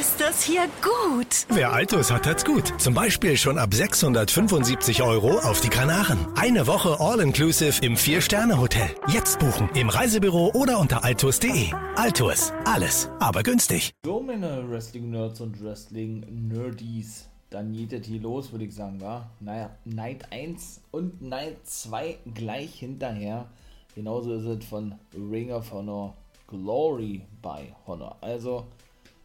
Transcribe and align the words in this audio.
Ist 0.00 0.22
das 0.22 0.42
hier 0.42 0.62
gut? 0.80 1.44
Wer 1.50 1.70
Altus 1.70 2.10
hat, 2.10 2.26
hat's 2.26 2.46
gut. 2.46 2.80
Zum 2.80 2.94
Beispiel 2.94 3.36
schon 3.36 3.58
ab 3.58 3.74
675 3.74 5.02
Euro 5.02 5.38
auf 5.40 5.60
die 5.60 5.68
Kanaren. 5.68 6.18
Eine 6.34 6.66
Woche 6.66 6.98
All-Inclusive 6.98 7.84
im 7.84 7.98
Vier-Sterne-Hotel. 7.98 8.88
Jetzt 9.08 9.38
buchen 9.38 9.68
im 9.74 9.90
Reisebüro 9.90 10.50
oder 10.54 10.78
unter 10.78 11.04
altus.de. 11.04 11.72
Altus, 11.96 12.54
alles, 12.64 13.10
aber 13.20 13.42
günstig. 13.42 13.92
So, 14.06 14.22
meine 14.22 14.66
Wrestling-Nerds 14.70 15.42
und 15.42 15.62
Wrestling-Nerdies. 15.62 17.28
Dann 17.50 17.74
geht 17.74 17.92
es 17.92 18.06
hier 18.06 18.20
los, 18.20 18.50
würde 18.50 18.64
ich 18.64 18.74
sagen, 18.74 18.98
war. 19.02 19.28
Naja, 19.40 19.76
Night 19.84 20.24
1 20.32 20.80
und 20.90 21.20
Night 21.20 21.58
2 21.64 22.16
gleich 22.34 22.78
hinterher. 22.78 23.46
Genauso 23.94 24.32
ist 24.36 24.46
es 24.46 24.64
von 24.64 24.94
Ring 25.14 25.52
of 25.52 25.70
Honor 25.70 26.14
Glory 26.46 27.22
by 27.42 27.74
Honor. 27.86 28.16
Also, 28.22 28.66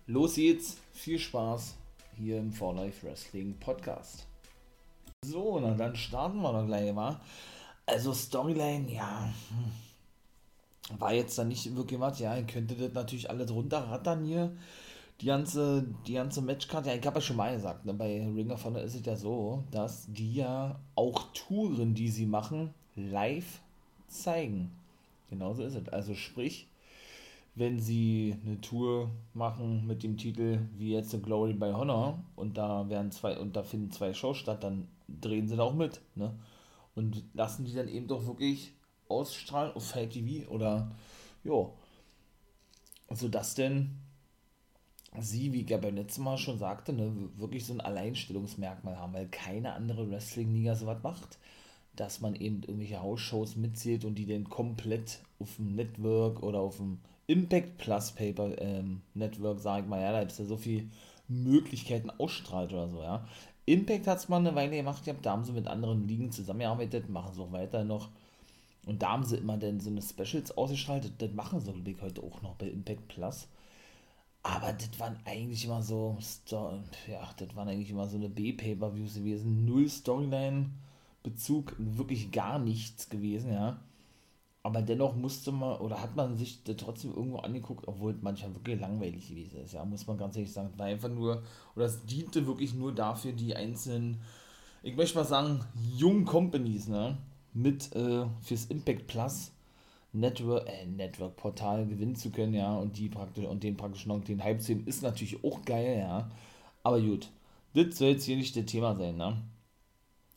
Los 0.10 0.36
geht's, 0.36 0.78
viel 0.94 1.20
Spaß 1.20 1.76
hier 2.16 2.38
im 2.38 2.54
For 2.54 2.74
Life 2.74 3.06
Wrestling 3.06 3.54
Podcast. 3.60 4.26
So, 5.26 5.60
na 5.60 5.74
dann 5.74 5.98
starten 5.98 6.42
wir 6.42 6.54
doch 6.54 6.66
gleich 6.66 6.94
mal. 6.94 7.20
Also 7.86 8.14
Storyline, 8.14 8.90
ja, 8.90 9.34
hm, 9.50 10.98
war 10.98 11.12
jetzt 11.12 11.38
da 11.38 11.44
nicht 11.44 11.76
wirklich 11.76 11.99
was. 11.99 12.20
Ja, 12.20 12.38
ihr 12.38 12.46
könntet 12.46 12.80
das 12.80 12.94
natürlich 12.94 13.30
alles 13.30 13.52
runterrattern 13.52 14.24
hier. 14.24 14.55
Die 15.20 15.26
ganze, 15.26 15.86
die 16.08 16.14
ganze 16.14 16.42
Matchkarte, 16.42 16.88
ja, 16.88 16.96
ich 16.96 17.05
habe 17.05 17.18
ja 17.18 17.21
schon 17.21 17.36
mal 17.36 17.54
gesagt, 17.54 17.86
ne, 17.86 17.94
bei 17.94 18.26
Ring 18.34 18.52
of 18.52 18.64
Honor 18.64 18.84
ist 18.84 18.96
es 18.96 19.05
ja 19.05 19.18
so, 19.18 19.66
dass 19.71 20.05
die 20.08 20.36
ja 20.36 20.80
auch 20.96 21.34
Touren, 21.34 21.96
die 21.96 22.08
sie 22.08 22.27
machen, 22.27 22.74
live 22.96 23.60
zeigen. 24.08 24.71
Genauso 25.30 25.64
ist 25.64 25.76
es. 25.76 25.90
Also 25.90 26.16
sprich, 26.16 26.70
wenn 27.58 27.80
sie 27.80 28.36
eine 28.46 28.62
Tour 28.62 29.10
machen 29.34 29.88
mit 29.88 30.04
dem 30.04 30.18
Titel 30.18 30.60
wie 30.77 30.94
jetzt 30.94 31.12
The 31.12 31.22
Glory 31.22 31.54
by 31.54 31.72
Honor 31.72 32.24
und 32.36 32.58
da 32.58 32.88
werden 32.90 33.12
zwei 33.12 33.38
und 33.38 33.55
da 33.55 33.64
finden 33.64 33.91
zwei 33.91 34.14
Shows 34.14 34.38
statt, 34.38 34.64
dann 34.64 34.88
drehen 35.08 35.48
sie 35.48 35.55
da 35.55 35.64
auch 35.64 35.74
mit, 35.74 36.02
ne? 36.16 36.38
Und 36.96 37.24
lassen 37.34 37.66
die 37.66 37.74
dann 37.74 37.88
eben 37.88 38.08
doch 38.08 38.26
wirklich 38.26 38.74
ausstrahlen 39.08 39.74
auf 39.74 39.88
Fight 39.88 40.12
TV 40.12 40.49
oder 40.49 40.91
jo. 41.44 41.74
Sodass 43.12 43.55
denn 43.55 43.98
sie, 45.20 45.54
wie 45.54 45.62
ich 45.62 45.70
ja 45.70 45.77
beim 45.77 45.96
letzten 45.96 46.24
Mal 46.24 46.38
schon 46.38 46.58
sagte, 46.58 46.94
ne, 46.94 47.12
wirklich 47.38 47.66
so 47.66 47.74
ein 47.74 47.82
Alleinstellungsmerkmal 47.82 48.98
haben, 48.98 49.14
weil 49.14 49.27
keine 49.27 49.74
andere 49.74 50.10
Wrestling-Liga 50.10 50.76
sowas 50.76 51.02
macht 51.04 51.38
dass 51.98 52.21
man 52.21 52.36
eben 52.36 52.62
irgendwelche 52.62 53.02
Hausshows 53.02 53.55
mitzählt 53.55 54.05
und 54.05 54.16
die 54.16 54.27
dann 54.27 54.49
komplett 54.49 55.20
auf 55.40 55.55
dem 55.55 55.76
Network 55.76 56.44
oder 56.44 56.60
auf 56.60 56.77
dem 56.77 56.99
Impact 57.28 57.78
Plus 57.78 58.12
Paper 58.12 58.60
ähm, 58.62 59.02
Network, 59.14 59.60
sag 59.60 59.84
ich 59.84 59.90
mal, 59.90 60.02
ja, 60.02 60.14
da 60.14 60.22
es 60.22 60.38
ja 60.38 60.46
so 60.46 60.56
viele 60.58 60.88
Möglichkeiten 61.28 62.10
ausstrahlt 62.10 62.72
oder 62.72 62.88
so, 62.88 63.02
ja. 63.04 63.28
Impact 63.66 64.08
hat 64.08 64.20
es 64.20 64.30
mal 64.30 64.38
eine 64.38 64.56
Weile 64.56 64.78
gemacht, 64.78 65.06
ja, 65.06 65.14
da 65.22 65.31
haben 65.31 65.44
sie 65.44 65.52
mit 65.52 65.68
anderen 65.68 66.08
Ligen 66.08 66.31
zusammengearbeitet, 66.31 67.09
machen 67.09 67.34
sie 67.34 67.42
auch 67.42 67.52
weiter 67.52 67.84
noch. 67.84 68.09
Und 68.86 69.02
da 69.02 69.12
haben 69.12 69.25
sie 69.25 69.36
immer 69.36 69.58
dann 69.58 69.81
so 69.81 69.90
eine 69.90 70.02
Specials 70.02 70.58
ausgeschaltet, 70.58 71.14
das 71.18 71.34
machen 71.34 71.59
sie 71.59 71.74
glaube 71.74 72.02
heute 72.02 72.24
auch 72.24 72.42
noch 72.42 72.56
bei 72.56 72.68
Impact 72.68 73.09
Plus. 73.09 73.50
Aber 74.44 74.72
das 74.72 74.98
waren 75.00 75.18
eigentlich 75.25 75.66
immer 75.66 75.81
so, 75.84 76.18
ja, 77.08 77.30
das 77.38 77.56
waren 77.56 77.68
eigentlich 77.68 77.90
immer 77.90 78.08
so 78.08 78.16
eine 78.16 78.30
B-Pay-Per-Views 78.30 79.16
gewesen, 79.16 79.66
null 79.66 79.90
Storyline-Bezug, 79.90 81.76
wirklich 81.78 82.32
gar 82.32 82.58
nichts 82.58 83.10
gewesen, 83.10 83.52
ja 83.52 83.78
aber 84.68 84.82
dennoch 84.82 85.16
musste 85.16 85.54
man 85.54 85.80
oder 85.80 86.02
hat 86.02 86.18
man 86.18 86.36
sich 86.36 86.62
trotzdem 86.62 87.14
irgendwo 87.14 87.38
angeguckt, 87.38 87.88
obwohl 87.88 88.14
manchmal 88.22 88.54
wirklich 88.54 88.78
langweilig 88.78 89.30
gewesen 89.30 89.62
ist, 89.62 89.74
ja, 89.74 89.86
muss 89.86 90.06
man 90.08 90.18
ganz 90.18 90.36
ehrlich 90.36 90.52
sagen. 90.52 90.74
War 90.76 90.88
einfach 90.88 91.08
nur, 91.08 91.42
oder 91.74 91.86
es 91.86 92.06
diente 92.06 92.46
wirklich 92.46 92.74
nur 92.74 92.94
dafür, 92.94 93.32
die 93.32 93.56
einzelnen, 93.56 94.20
ich 94.84 94.98
möchte 94.98 95.18
mal 95.18 95.24
sagen, 95.24 95.62
jungen 95.96 96.26
Companies, 96.26 96.90
ne, 96.90 97.18
mit 97.54 97.96
äh, 97.96 98.26
fürs 98.42 98.66
Impact 98.66 99.08
Plus 99.08 99.54
Network, 100.12 100.68
äh, 100.68 100.86
Network 100.86 101.38
Portal 101.38 101.88
gewinnen 101.88 102.18
zu 102.18 102.30
können, 102.30 102.54
ja, 102.54 102.76
und 102.76 102.98
die 102.98 103.08
praktisch, 103.08 103.46
und 103.46 103.64
den 103.64 103.78
praktisch 103.78 104.06
noch 104.06 104.20
den 104.20 104.44
Hype 104.44 104.62
zu 104.62 104.74
ist 104.74 105.02
natürlich 105.02 105.42
auch 105.46 105.62
geil, 105.64 106.00
ja. 106.00 106.30
Aber 106.84 107.00
gut, 107.00 107.32
das 107.74 107.98
soll 107.98 108.10
jetzt 108.10 108.26
hier 108.26 108.36
nicht 108.36 108.54
das 108.58 108.66
Thema 108.66 108.98
sein, 108.98 109.16
ne. 109.16 109.42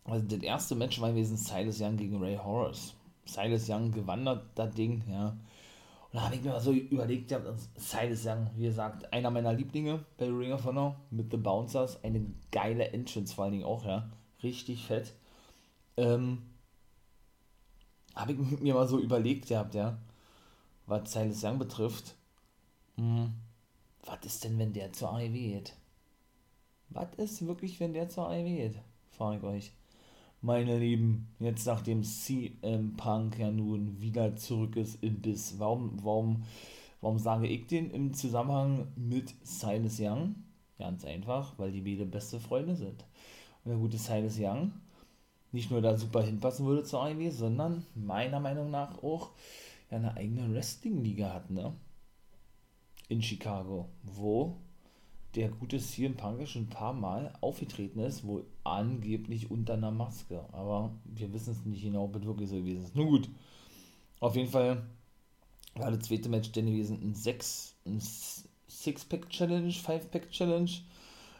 Also 0.05 0.25
das 0.25 0.41
erste 0.45 0.77
Match 0.77 1.01
war 1.01 1.11
gewesen 1.11 1.37
Silas 1.37 1.81
Young 1.81 1.97
gegen 1.97 2.23
Ray 2.23 2.37
Horace 2.37 2.95
Silas 3.33 3.69
Young 3.69 3.93
gewandert, 3.93 4.45
das 4.55 4.75
Ding, 4.75 5.03
ja. 5.09 5.29
Und 5.29 6.17
da 6.17 6.23
habe 6.23 6.35
ich 6.35 6.43
mir 6.43 6.51
mal 6.51 6.61
so 6.61 6.73
überlegt, 6.73 7.31
ja, 7.31 7.41
Silas 7.77 8.27
Young, 8.27 8.51
wie 8.57 8.65
gesagt, 8.65 9.13
einer 9.13 9.31
meiner 9.31 9.53
Lieblinge 9.53 10.05
bei 10.19 10.27
Ring 10.27 10.53
of 10.53 10.65
Honor 10.65 10.97
mit 11.11 11.31
The 11.31 11.37
Bouncers, 11.37 12.03
eine 12.03 12.27
geile 12.51 12.89
Entrance 12.89 13.35
vor 13.35 13.45
allen 13.45 13.53
Dingen 13.53 13.65
auch, 13.65 13.85
ja, 13.85 14.11
richtig 14.43 14.85
fett. 14.85 15.15
Ähm, 15.97 16.43
habe 18.15 18.33
ich 18.33 18.61
mir 18.61 18.75
mal 18.75 18.89
so 18.89 18.99
überlegt 18.99 19.47
gehabt, 19.49 19.75
ja, 19.75 19.99
was 20.87 21.13
Silas 21.13 21.45
Young 21.45 21.59
betrifft. 21.59 22.15
Hm, 22.97 23.33
was 24.05 24.19
ist 24.25 24.45
denn, 24.45 24.59
wenn 24.59 24.73
der 24.73 24.93
zur 24.93 25.13
AEW 25.13 25.33
geht? 25.33 25.75
Was 26.89 27.15
ist 27.19 27.47
wirklich, 27.47 27.79
wenn 27.79 27.93
der 27.93 28.09
zur 28.09 28.29
AEW 28.29 28.57
geht? 28.57 28.75
Frage 29.13 29.37
ich 29.37 29.43
euch 29.45 29.73
meine 30.43 30.79
Lieben, 30.79 31.29
jetzt 31.39 31.67
nachdem 31.67 32.03
CM 32.03 32.97
Punk 32.97 33.39
ja 33.39 33.51
nun 33.51 34.01
wieder 34.01 34.37
zurück 34.37 34.77
ist 34.77 35.03
in 35.03 35.21
Biss, 35.21 35.59
warum, 35.59 35.99
warum, 36.03 36.45
warum 37.01 37.19
sage 37.19 37.47
ich 37.47 37.67
den 37.67 37.91
im 37.91 38.15
Zusammenhang 38.15 38.89
mit 38.97 39.35
Silas 39.43 39.99
Young? 40.01 40.37
Ganz 40.79 41.05
einfach, 41.05 41.59
weil 41.59 41.73
die 41.73 41.83
beide 41.83 42.07
beste 42.07 42.41
Freunde 42.41 42.75
sind. 42.75 43.05
Und 43.65 43.71
der 43.71 43.79
gute 43.79 43.99
Silas 43.99 44.39
Young 44.39 44.73
nicht 45.53 45.71
nur 45.71 45.81
da 45.81 45.97
super 45.97 46.23
hinpassen 46.23 46.67
würde 46.67 46.85
zur 46.85 47.03
AEW, 47.03 47.31
sondern 47.31 47.85
meiner 47.95 48.41
Meinung 48.41 48.71
nach 48.71 49.03
auch 49.03 49.31
ja, 49.91 49.97
eine 49.97 50.17
eigene 50.17 50.53
Wrestling-Liga 50.53 51.33
hat, 51.33 51.51
ne? 51.51 51.75
In 53.09 53.21
Chicago, 53.23 53.89
wo 54.03 54.57
der 55.35 55.49
gute 55.49 55.79
CM 55.79 56.17
Punk 56.17 56.47
schon 56.49 56.63
ein 56.63 56.71
paar 56.71 56.93
Mal 56.93 57.33
aufgetreten 57.41 58.01
ist, 58.01 58.27
wohl 58.27 58.45
angeblich 58.65 59.51
unter 59.51 59.75
einer 59.75 59.91
Maske. 59.91 60.45
Aber 60.53 60.91
wir 61.05 61.33
wissen 61.33 61.53
es 61.53 61.65
nicht 61.65 61.83
genau, 61.83 62.05
ob 62.05 62.17
es 62.17 62.25
wirklich 62.25 62.49
so 62.49 62.57
gewesen 62.57 62.85
ist. 62.85 62.97
Nun 62.97 63.09
gut, 63.09 63.29
auf 64.19 64.35
jeden 64.37 64.51
Fall 64.51 64.87
war 65.75 65.91
das 65.91 66.07
zweite 66.09 66.29
Match 66.29 66.51
denn 66.53 66.67
gewesen 66.67 67.01
ein 67.03 67.15
6, 67.15 67.77
ein 67.87 68.01
Six-Pack 68.01 69.31
Challenge, 69.31 69.73
Five-Pack 69.73 70.31
Challenge. 70.31 70.71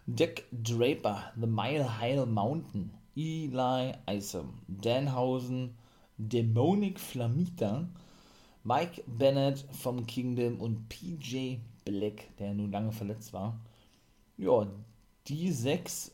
Deck 0.07 0.47
Draper, 0.51 1.33
The 1.39 1.47
Mile 1.47 1.99
High 2.01 2.27
Mountain, 2.27 2.91
Eli 3.15 3.93
Isom, 4.09 4.55
Danhausen, 4.67 5.77
Demonic 6.19 6.99
Flamita, 6.99 7.87
Mike 8.65 9.05
Bennett 9.07 9.65
vom 9.71 10.05
Kingdom 10.07 10.61
und 10.61 10.89
PJ 10.89 11.59
Black, 11.85 12.37
der 12.39 12.55
nun 12.55 12.73
lange 12.73 12.91
verletzt 12.91 13.33
war. 13.33 13.61
Ja, 14.41 14.67
die 15.27 15.53
sechs 15.53 16.13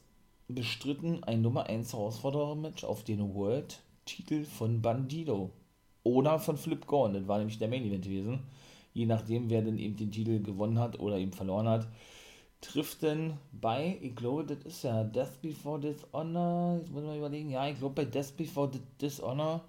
bestritten 0.49 1.23
ein 1.23 1.43
Nummer 1.43 1.67
1 1.67 1.93
Herausforderer-Match 1.93 2.83
auf 2.83 3.05
den 3.05 3.33
World-Titel 3.33 4.45
von 4.45 4.83
Bandido. 4.83 5.53
Oder 6.03 6.41
von 6.41 6.57
Flip 6.57 6.85
Gordon, 6.89 7.15
das 7.15 7.29
war 7.29 7.39
nämlich 7.39 7.61
der 7.61 7.69
Main 7.69 7.85
Event 7.85 8.05
gewesen. 8.05 8.41
Je 8.95 9.07
nachdem, 9.07 9.49
wer 9.49 9.63
denn 9.63 9.79
eben 9.79 9.95
den 9.95 10.11
Titel 10.11 10.43
gewonnen 10.43 10.81
hat 10.81 10.99
oder 10.99 11.19
eben 11.19 11.33
verloren 11.33 11.69
hat, 11.69 11.87
trifft 12.61 13.03
denn 13.03 13.35
bei, 13.53 13.97
ich 14.03 14.17
glaube, 14.17 14.43
das 14.45 14.59
ist 14.65 14.83
ja 14.83 15.05
Death 15.05 15.41
Before 15.41 15.79
Dishonor, 15.79 16.79
jetzt 16.79 16.91
muss 16.91 17.05
man 17.05 17.19
überlegen, 17.19 17.51
ja, 17.51 17.69
ich 17.69 17.79
glaube, 17.79 17.95
bei 17.95 18.07
Death 18.07 18.37
Before 18.37 18.73
Dishonor 19.01 19.63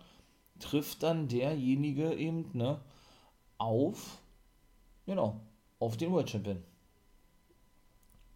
trifft 0.60 1.03
dann 1.03 1.27
derjenige 1.27 2.12
eben, 2.15 2.50
ne, 2.53 2.80
auf, 3.60 4.18
genau, 5.06 5.42
auf 5.77 5.95
den 5.95 6.12
World 6.12 6.31
Champion 6.31 6.63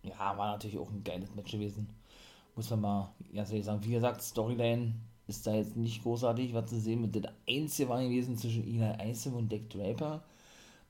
ja, 0.04 0.38
war 0.38 0.54
natürlich 0.54 0.78
auch 0.78 0.92
ein 0.92 1.04
geiles 1.04 1.34
Match 1.36 1.52
gewesen. 1.52 1.88
Muss 2.56 2.70
man 2.70 2.82
mal 2.82 3.12
ganz 3.34 3.50
ehrlich 3.52 3.66
sagen. 3.66 3.84
Wie 3.84 3.92
gesagt, 3.92 4.22
Storyline 4.22 4.94
ist 5.28 5.48
da 5.48 5.56
jetzt 5.56 5.78
nicht 5.78 6.04
großartig 6.04 6.54
was 6.54 6.70
zu 6.70 6.80
sehen. 6.80 7.02
Mit 7.02 7.16
der 7.16 7.34
einzige 7.48 7.90
war 7.90 8.02
gewesen 8.02 8.38
zwischen 8.38 8.64
Eli 8.64 9.12
Isom 9.12 9.36
und 9.36 9.52
Deck 9.52 9.70
Draper. 9.70 10.24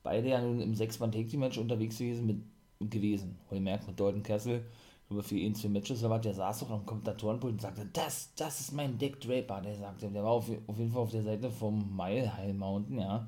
Beide 0.04 0.30
ja 0.30 0.42
nun 0.42 0.60
im 0.60 0.74
6-Mann-Take-Team-Match 0.74 1.60
unterwegs 1.60 1.98
gewesen, 1.98 2.26
mit, 2.26 2.92
gewesen. 2.92 3.38
Wohlgemerkt 3.50 3.88
mit 3.88 4.00
Dalton 4.00 4.24
Kessel. 4.24 4.66
über 5.12 5.22
für 5.22 5.36
ihn 5.36 5.54
zwei 5.54 5.70
Matches 5.70 6.02
was, 6.04 6.22
der 6.22 6.34
saß 6.34 6.62
doch 6.62 6.72
am 6.72 6.86
Kommentatorenpult 6.86 7.54
und 7.54 7.62
sagte, 7.62 7.88
das, 7.94 8.34
das 8.36 8.62
ist 8.62 8.72
mein 8.72 8.98
Dick 8.98 9.20
Draper, 9.20 9.62
der 9.62 9.76
sagte, 9.76 10.10
der 10.10 10.24
war 10.24 10.32
auf, 10.32 10.50
auf 10.68 10.78
jeden 10.78 10.92
Fall 10.92 11.04
auf 11.04 11.12
der 11.12 11.22
Seite 11.22 11.52
vom 11.52 11.96
Mile 11.96 12.36
High 12.36 12.54
Mountain, 12.54 13.00
ja, 13.00 13.28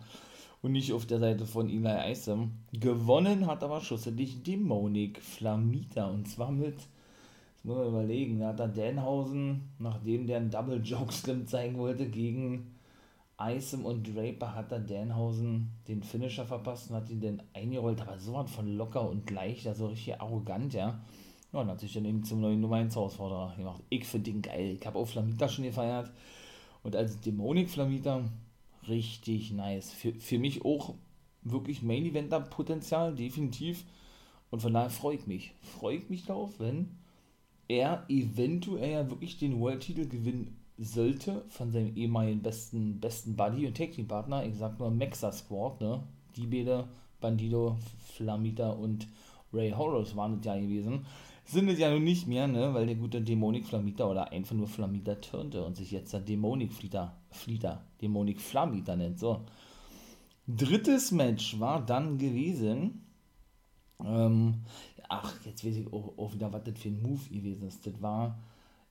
und 0.63 0.71
nicht 0.71 0.93
auf 0.93 1.05
der 1.05 1.19
Seite 1.19 1.45
von 1.45 1.69
Eli 1.69 2.11
Isom. 2.11 2.53
Gewonnen 2.71 3.45
hat 3.45 3.63
aber 3.63 3.81
schlussendlich 3.81 4.41
Demonic 4.43 5.21
Flamita 5.21 6.07
und 6.07 6.27
zwar 6.27 6.51
mit, 6.51 6.77
das 6.77 7.63
muss 7.63 7.77
man 7.77 7.89
überlegen, 7.89 8.39
da 8.39 8.47
hat 8.47 8.59
er 8.61 8.69
Danhausen, 8.69 9.69
nachdem 9.77 10.25
der 10.25 10.37
einen 10.37 10.49
Double 10.49 10.81
Joke 10.81 11.13
Slim 11.13 11.45
zeigen 11.45 11.77
wollte, 11.77 12.07
gegen 12.07 12.75
Isom 13.39 13.85
und 13.85 14.07
Draper 14.07 14.55
hat 14.55 14.71
er 14.71 14.79
Danhausen 14.79 15.69
den 15.87 16.01
Finisher 16.01 16.45
verpasst 16.45 16.89
und 16.89 16.95
hat 16.95 17.09
ihn 17.09 17.19
dann 17.19 17.43
eingerollt, 17.53 17.99
aber 18.01 18.17
so 18.17 18.33
was 18.33 18.49
von 18.49 18.77
locker 18.77 19.07
und 19.07 19.29
leicht, 19.29 19.67
also 19.67 19.87
richtig 19.87 20.19
arrogant, 20.19 20.73
ja. 20.73 21.01
Ja, 21.51 21.59
und 21.59 21.67
hat 21.67 21.81
sich 21.81 21.93
dann 21.93 22.05
eben 22.05 22.23
zum 22.23 22.39
neuen 22.39 22.61
Nummer 22.61 22.77
1 22.77 22.95
Herausforderer 22.95 23.53
gemacht. 23.55 23.83
Ich 23.89 24.05
finde 24.05 24.31
den 24.31 24.41
geil. 24.41 24.75
Ich 24.79 24.87
habe 24.87 24.97
auch 24.97 25.05
Flamita 25.05 25.47
schon 25.47 25.65
gefeiert. 25.65 26.11
Und 26.81 26.95
als 26.95 27.19
Dämonik 27.19 27.69
Flamita, 27.69 28.23
richtig 28.87 29.51
nice. 29.51 29.91
Für, 29.91 30.13
für 30.13 30.39
mich 30.39 30.65
auch 30.65 30.95
wirklich 31.43 31.81
Main 31.81 32.05
Eventer 32.05 32.39
Potenzial, 32.39 33.15
definitiv. 33.15 33.85
Und 34.49 34.61
von 34.61 34.73
daher 34.73 34.89
freue 34.89 35.15
ich 35.15 35.27
mich. 35.27 35.53
Freue 35.61 35.97
ich 35.97 36.09
mich 36.09 36.25
darauf, 36.25 36.59
wenn 36.59 36.97
er 37.67 38.05
eventuell 38.07 38.91
ja 38.91 39.09
wirklich 39.09 39.37
den 39.37 39.59
World-Titel 39.59 40.07
gewinnen 40.07 40.57
sollte 40.77 41.43
von 41.47 41.71
seinem 41.71 41.95
ehemaligen 41.95 42.41
besten, 42.41 42.99
besten 42.99 43.35
Buddy 43.35 43.67
und 43.67 43.77
Tag 43.77 43.91
Team 43.91 44.07
Partner. 44.07 44.45
Ich 44.45 44.55
sag 44.55 44.79
nur 44.79 44.91
Mexa 44.91 45.31
Squad, 45.31 45.81
ne? 45.81 46.03
Die 46.35 46.47
beide, 46.47 46.87
Bandido, 47.21 47.77
Flamita 48.15 48.71
und 48.71 49.07
Ray 49.53 49.71
Horus 49.71 50.15
waren 50.15 50.39
es 50.39 50.45
ja 50.45 50.59
gewesen 50.59 51.05
sind 51.45 51.67
es 51.69 51.79
ja 51.79 51.91
nun 51.91 52.03
nicht 52.03 52.27
mehr, 52.27 52.47
ne, 52.47 52.73
weil 52.73 52.85
der 52.85 52.95
gute 52.95 53.21
Dämonik 53.21 53.65
Flamita 53.65 54.05
oder 54.05 54.31
einfach 54.31 54.55
nur 54.55 54.67
Flamita 54.67 55.15
turnte 55.15 55.63
und 55.63 55.75
sich 55.75 55.91
jetzt 55.91 56.13
der 56.13 56.21
Dämonik 56.21 56.71
Flieter, 56.71 57.17
Flieter, 57.31 57.83
Dämonik 58.01 58.39
Flamita 58.39 58.95
nennt. 58.95 59.19
So. 59.19 59.41
Drittes 60.47 61.11
Match 61.11 61.59
war 61.59 61.85
dann 61.85 62.17
gewesen. 62.17 63.05
Ähm, 64.03 64.61
ach, 65.09 65.33
jetzt 65.45 65.65
weiß 65.65 65.75
ich 65.75 65.87
auch, 65.87 66.17
auch, 66.17 66.33
wieder, 66.33 66.51
was 66.51 66.63
das 66.63 66.79
für 66.79 66.89
ein 66.89 67.01
Move 67.01 67.29
gewesen 67.29 67.67
ist. 67.67 67.85
Das 67.85 68.01
war, 68.01 68.39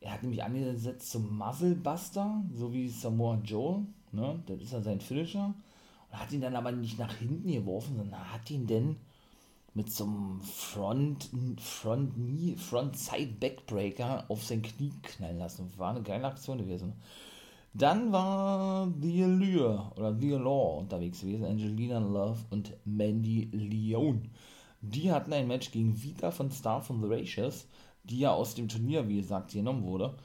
er 0.00 0.12
hat 0.12 0.22
nämlich 0.22 0.43
angesetzt 0.43 1.10
zum 1.10 1.37
Muzzlebuster, 1.37 2.44
so 2.55 2.72
wie 2.72 2.88
Samoa 2.88 3.40
Joe, 3.44 3.87
ne, 4.12 4.43
das 4.46 4.60
ist 4.60 4.72
ja 4.72 4.81
sein 4.81 5.00
Finisher. 5.00 5.55
Und 6.10 6.19
hat 6.19 6.32
ihn 6.32 6.43
dann 6.43 6.56
aber 6.56 6.72
nicht 6.72 6.98
nach 6.98 7.14
hinten 7.14 7.50
geworfen, 7.50 7.96
sondern 7.96 8.32
hat 8.32 8.50
ihn 8.50 8.66
denn 8.66 8.96
mit 9.74 9.90
so 9.90 10.04
einem 10.04 10.40
Front, 10.42 11.30
Front 11.58 12.14
Knee, 12.14 12.56
Front 12.56 12.96
Side 12.96 13.34
Backbreaker 13.40 14.24
auf 14.28 14.44
sein 14.44 14.62
Knie 14.62 14.92
knallen 15.02 15.38
lassen. 15.38 15.70
War 15.76 15.90
eine 15.90 16.02
geile 16.02 16.26
Aktion 16.26 16.58
gewesen. 16.58 16.94
Dann 17.74 18.12
war 18.12 18.92
The 19.00 19.24
Allure 19.24 19.92
oder 19.96 20.14
The 20.14 20.34
Allure 20.34 20.78
unterwegs 20.80 21.22
gewesen. 21.22 21.46
Angelina 21.46 21.98
Love 21.98 22.38
und 22.50 22.74
Mandy 22.84 23.48
Leone. 23.52 24.22
Die 24.82 25.10
hatten 25.10 25.32
ein 25.32 25.48
Match 25.48 25.70
gegen 25.70 26.02
Vita 26.02 26.30
von 26.30 26.50
Star 26.50 26.82
from 26.82 27.00
the 27.00 27.08
Ratios, 27.08 27.66
die 28.04 28.19
ja 28.19 28.32
aus 28.32 28.54
dem 28.54 28.69
Turnier, 28.69 29.08
wie 29.08 29.16
gesagt, 29.16 29.52
genommen 29.52 29.84
wurde. 29.84 30.16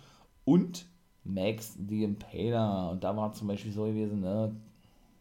Und 0.44 0.86
Max 1.24 1.78
the 1.88 2.04
Impaler. 2.04 2.92
Und 2.92 3.04
da 3.04 3.16
war 3.16 3.32
zum 3.34 3.48
Beispiel 3.48 3.72
so 3.72 3.86
gewesen, 3.86 4.22
ne, 4.22 4.54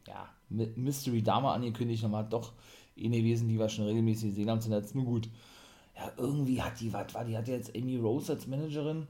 ja, 0.07 0.29
Mystery 0.49 1.23
Dama 1.23 1.55
angekündigt 1.55 2.03
und 2.05 2.17
hat 2.17 2.33
doch 2.33 2.53
eine 2.99 3.19
gewesen, 3.19 3.49
die 3.49 3.59
wir 3.59 3.69
schon 3.69 3.87
regelmäßig 3.87 4.31
gesehen 4.31 4.51
haben 4.51 4.61
zuletzt. 4.61 4.95
Nur 4.95 5.05
gut. 5.05 5.29
Ja, 5.97 6.13
irgendwie 6.17 6.61
hat 6.61 6.81
die, 6.81 6.93
was 6.93 7.15
war, 7.15 7.25
die 7.25 7.37
hatte 7.37 7.53
jetzt 7.53 7.75
Amy 7.75 7.97
Rose 7.97 8.33
als 8.33 8.47
Managerin 8.47 9.07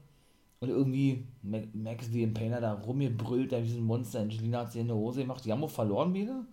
und 0.59 0.69
irgendwie 0.69 1.25
Max 1.43 2.07
the 2.07 2.23
Impaler 2.23 2.61
da 2.61 2.73
rumgebrüllt, 2.73 3.51
da 3.51 3.61
wie 3.61 3.69
so 3.69 3.77
ein 3.77 3.83
Monster. 3.83 4.21
Angelina 4.21 4.61
hat 4.61 4.71
sie 4.71 4.79
in 4.79 4.87
der 4.87 4.95
Hose 4.95 5.21
gemacht. 5.21 5.43
Die 5.45 5.51
haben 5.51 5.63
auch 5.63 5.69
verloren 5.69 6.13
wieder. 6.13 6.45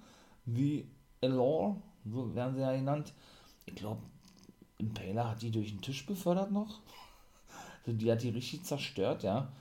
The 0.47 0.87
Allure, 1.23 1.77
so 2.05 2.35
werden 2.35 2.55
sie 2.55 2.61
ja 2.61 2.75
genannt. 2.75 3.15
Ich 3.67 3.75
glaube, 3.75 4.03
Impaler 4.79 5.31
hat 5.31 5.43
die 5.43 5.51
durch 5.51 5.71
den 5.71 5.81
Tisch 5.81 6.05
befördert 6.05 6.53
noch. 6.53 6.81
Also 7.87 7.99
die 7.99 8.11
hat 8.11 8.23
die 8.23 8.31
richtig 8.31 8.65
zerstört, 8.65 9.23
ja. 9.23 9.53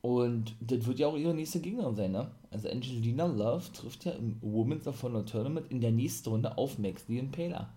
Und 0.00 0.54
das 0.60 0.86
wird 0.86 0.98
ja 0.98 1.08
auch 1.08 1.16
ihre 1.16 1.34
nächste 1.34 1.60
Gegnerin 1.60 1.94
sein, 1.94 2.12
ne? 2.12 2.30
Also 2.50 2.68
Angelina 2.68 3.26
Love 3.26 3.72
trifft 3.72 4.04
ja 4.04 4.12
im 4.12 4.38
Women's 4.40 4.86
of 4.86 5.02
Honor 5.02 5.24
Tournament 5.24 5.70
in 5.70 5.80
der 5.80 5.92
nächsten 5.92 6.30
Runde 6.30 6.56
auf 6.56 6.78
Max 6.78 7.04
the 7.06 7.18
Impaler. 7.18 7.68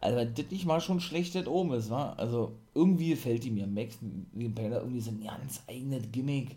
Also 0.00 0.16
wenn 0.16 0.34
das 0.34 0.50
nicht 0.50 0.64
mal 0.64 0.80
schon 0.80 1.00
schlecht 1.00 1.34
das 1.34 1.46
oben 1.46 1.72
ist, 1.72 1.90
wa? 1.90 2.12
Also 2.14 2.56
irgendwie 2.74 3.10
gefällt 3.10 3.44
die 3.44 3.50
mir. 3.50 3.66
Max 3.66 3.98
the 4.00 4.44
Impaler 4.44 4.80
irgendwie 4.80 5.00
so 5.00 5.10
ein 5.10 5.22
ganz 5.22 5.62
eigenes 5.68 6.10
Gimmick. 6.12 6.56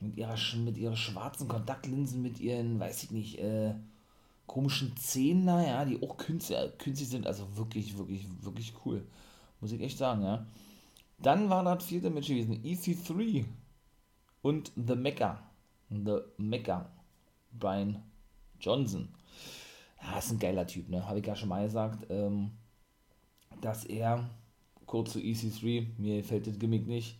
Mit 0.00 0.16
ihrer, 0.16 0.36
mit 0.64 0.76
ihren 0.76 0.96
schwarzen 0.96 1.48
Kontaktlinsen, 1.48 2.22
mit 2.22 2.38
ihren, 2.38 2.78
weiß 2.78 3.02
ich 3.02 3.10
nicht, 3.10 3.38
äh, 3.40 3.74
komischen 4.46 4.96
Zähnen, 4.96 5.46
ja, 5.46 5.84
die 5.84 6.00
auch 6.02 6.16
künstlich, 6.16 6.56
künstlich 6.78 7.08
sind. 7.08 7.26
Also 7.26 7.56
wirklich, 7.56 7.98
wirklich, 7.98 8.26
wirklich 8.40 8.72
cool. 8.84 9.04
Muss 9.60 9.72
ich 9.72 9.80
echt 9.80 9.98
sagen, 9.98 10.22
ja. 10.22 10.46
Dann 11.20 11.50
war 11.50 11.64
das 11.64 11.84
vierte 11.84 12.10
Match 12.10 12.28
gewesen. 12.28 12.62
EC3 12.62 13.44
und 14.42 14.70
The 14.76 14.94
Mecca. 14.94 15.47
The 15.90 16.20
Mecca. 16.36 16.90
Brian 17.52 18.02
Johnson. 18.60 19.08
Ja, 20.02 20.18
ist 20.18 20.30
ein 20.30 20.38
geiler 20.38 20.66
Typ, 20.66 20.88
ne? 20.88 21.06
Habe 21.06 21.20
ich 21.20 21.26
ja 21.26 21.34
schon 21.34 21.48
mal 21.48 21.64
gesagt, 21.64 22.06
ähm, 22.10 22.50
dass 23.60 23.84
er, 23.84 24.28
kurz 24.86 25.12
zu 25.12 25.18
EC3, 25.18 25.86
mir 25.98 26.22
fällt 26.22 26.46
das 26.46 26.58
Gimmick 26.58 26.86
nicht, 26.86 27.18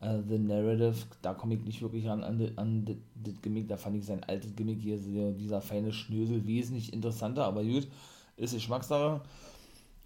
uh, 0.00 0.22
The 0.28 0.38
Narrative, 0.38 0.94
da 1.22 1.34
komme 1.34 1.54
ich 1.54 1.62
nicht 1.62 1.82
wirklich 1.82 2.08
an, 2.08 2.22
an, 2.22 2.52
an 2.56 2.84
das 3.14 3.42
Gimmick, 3.42 3.68
da 3.68 3.76
fand 3.76 3.96
ich 3.96 4.06
sein 4.06 4.22
altes 4.24 4.54
Gimmick 4.54 4.80
hier, 4.80 4.96
dieser 5.32 5.60
feine 5.60 5.92
Schnösel, 5.92 6.46
wesentlich 6.46 6.92
interessanter, 6.92 7.44
aber 7.44 7.64
gut, 7.64 7.88
ist 8.36 8.54
Geschmackssache. 8.54 9.20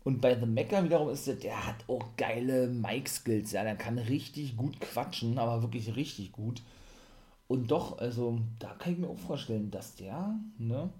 Und 0.03 0.21
bei 0.21 0.39
The 0.39 0.47
Mecker 0.47 0.85
wiederum 0.85 1.09
ist 1.11 1.29
es, 1.29 1.39
der 1.39 1.67
hat 1.67 1.77
auch 1.89 2.05
geile 2.17 2.69
Mic-Skills, 2.69 3.53
ja, 3.53 3.65
der 3.65 3.77
kann 3.77 3.99
richtig 3.99 4.57
gut 4.57 4.81
quatschen, 4.81 5.39
aber 5.39 5.63
wirklich 5.63 5.95
richtig 5.97 6.33
gut. 6.33 6.63
Und 7.55 7.71
doch, 7.71 7.99
also, 7.99 8.41
da 8.59 8.75
kann 8.75 8.95
ich 8.95 8.99
mir 8.99 9.09
auch 9.09 9.19
vorstellen, 9.19 9.71
dass 9.71 9.95
der, 9.95 10.35
ne, 10.59 10.91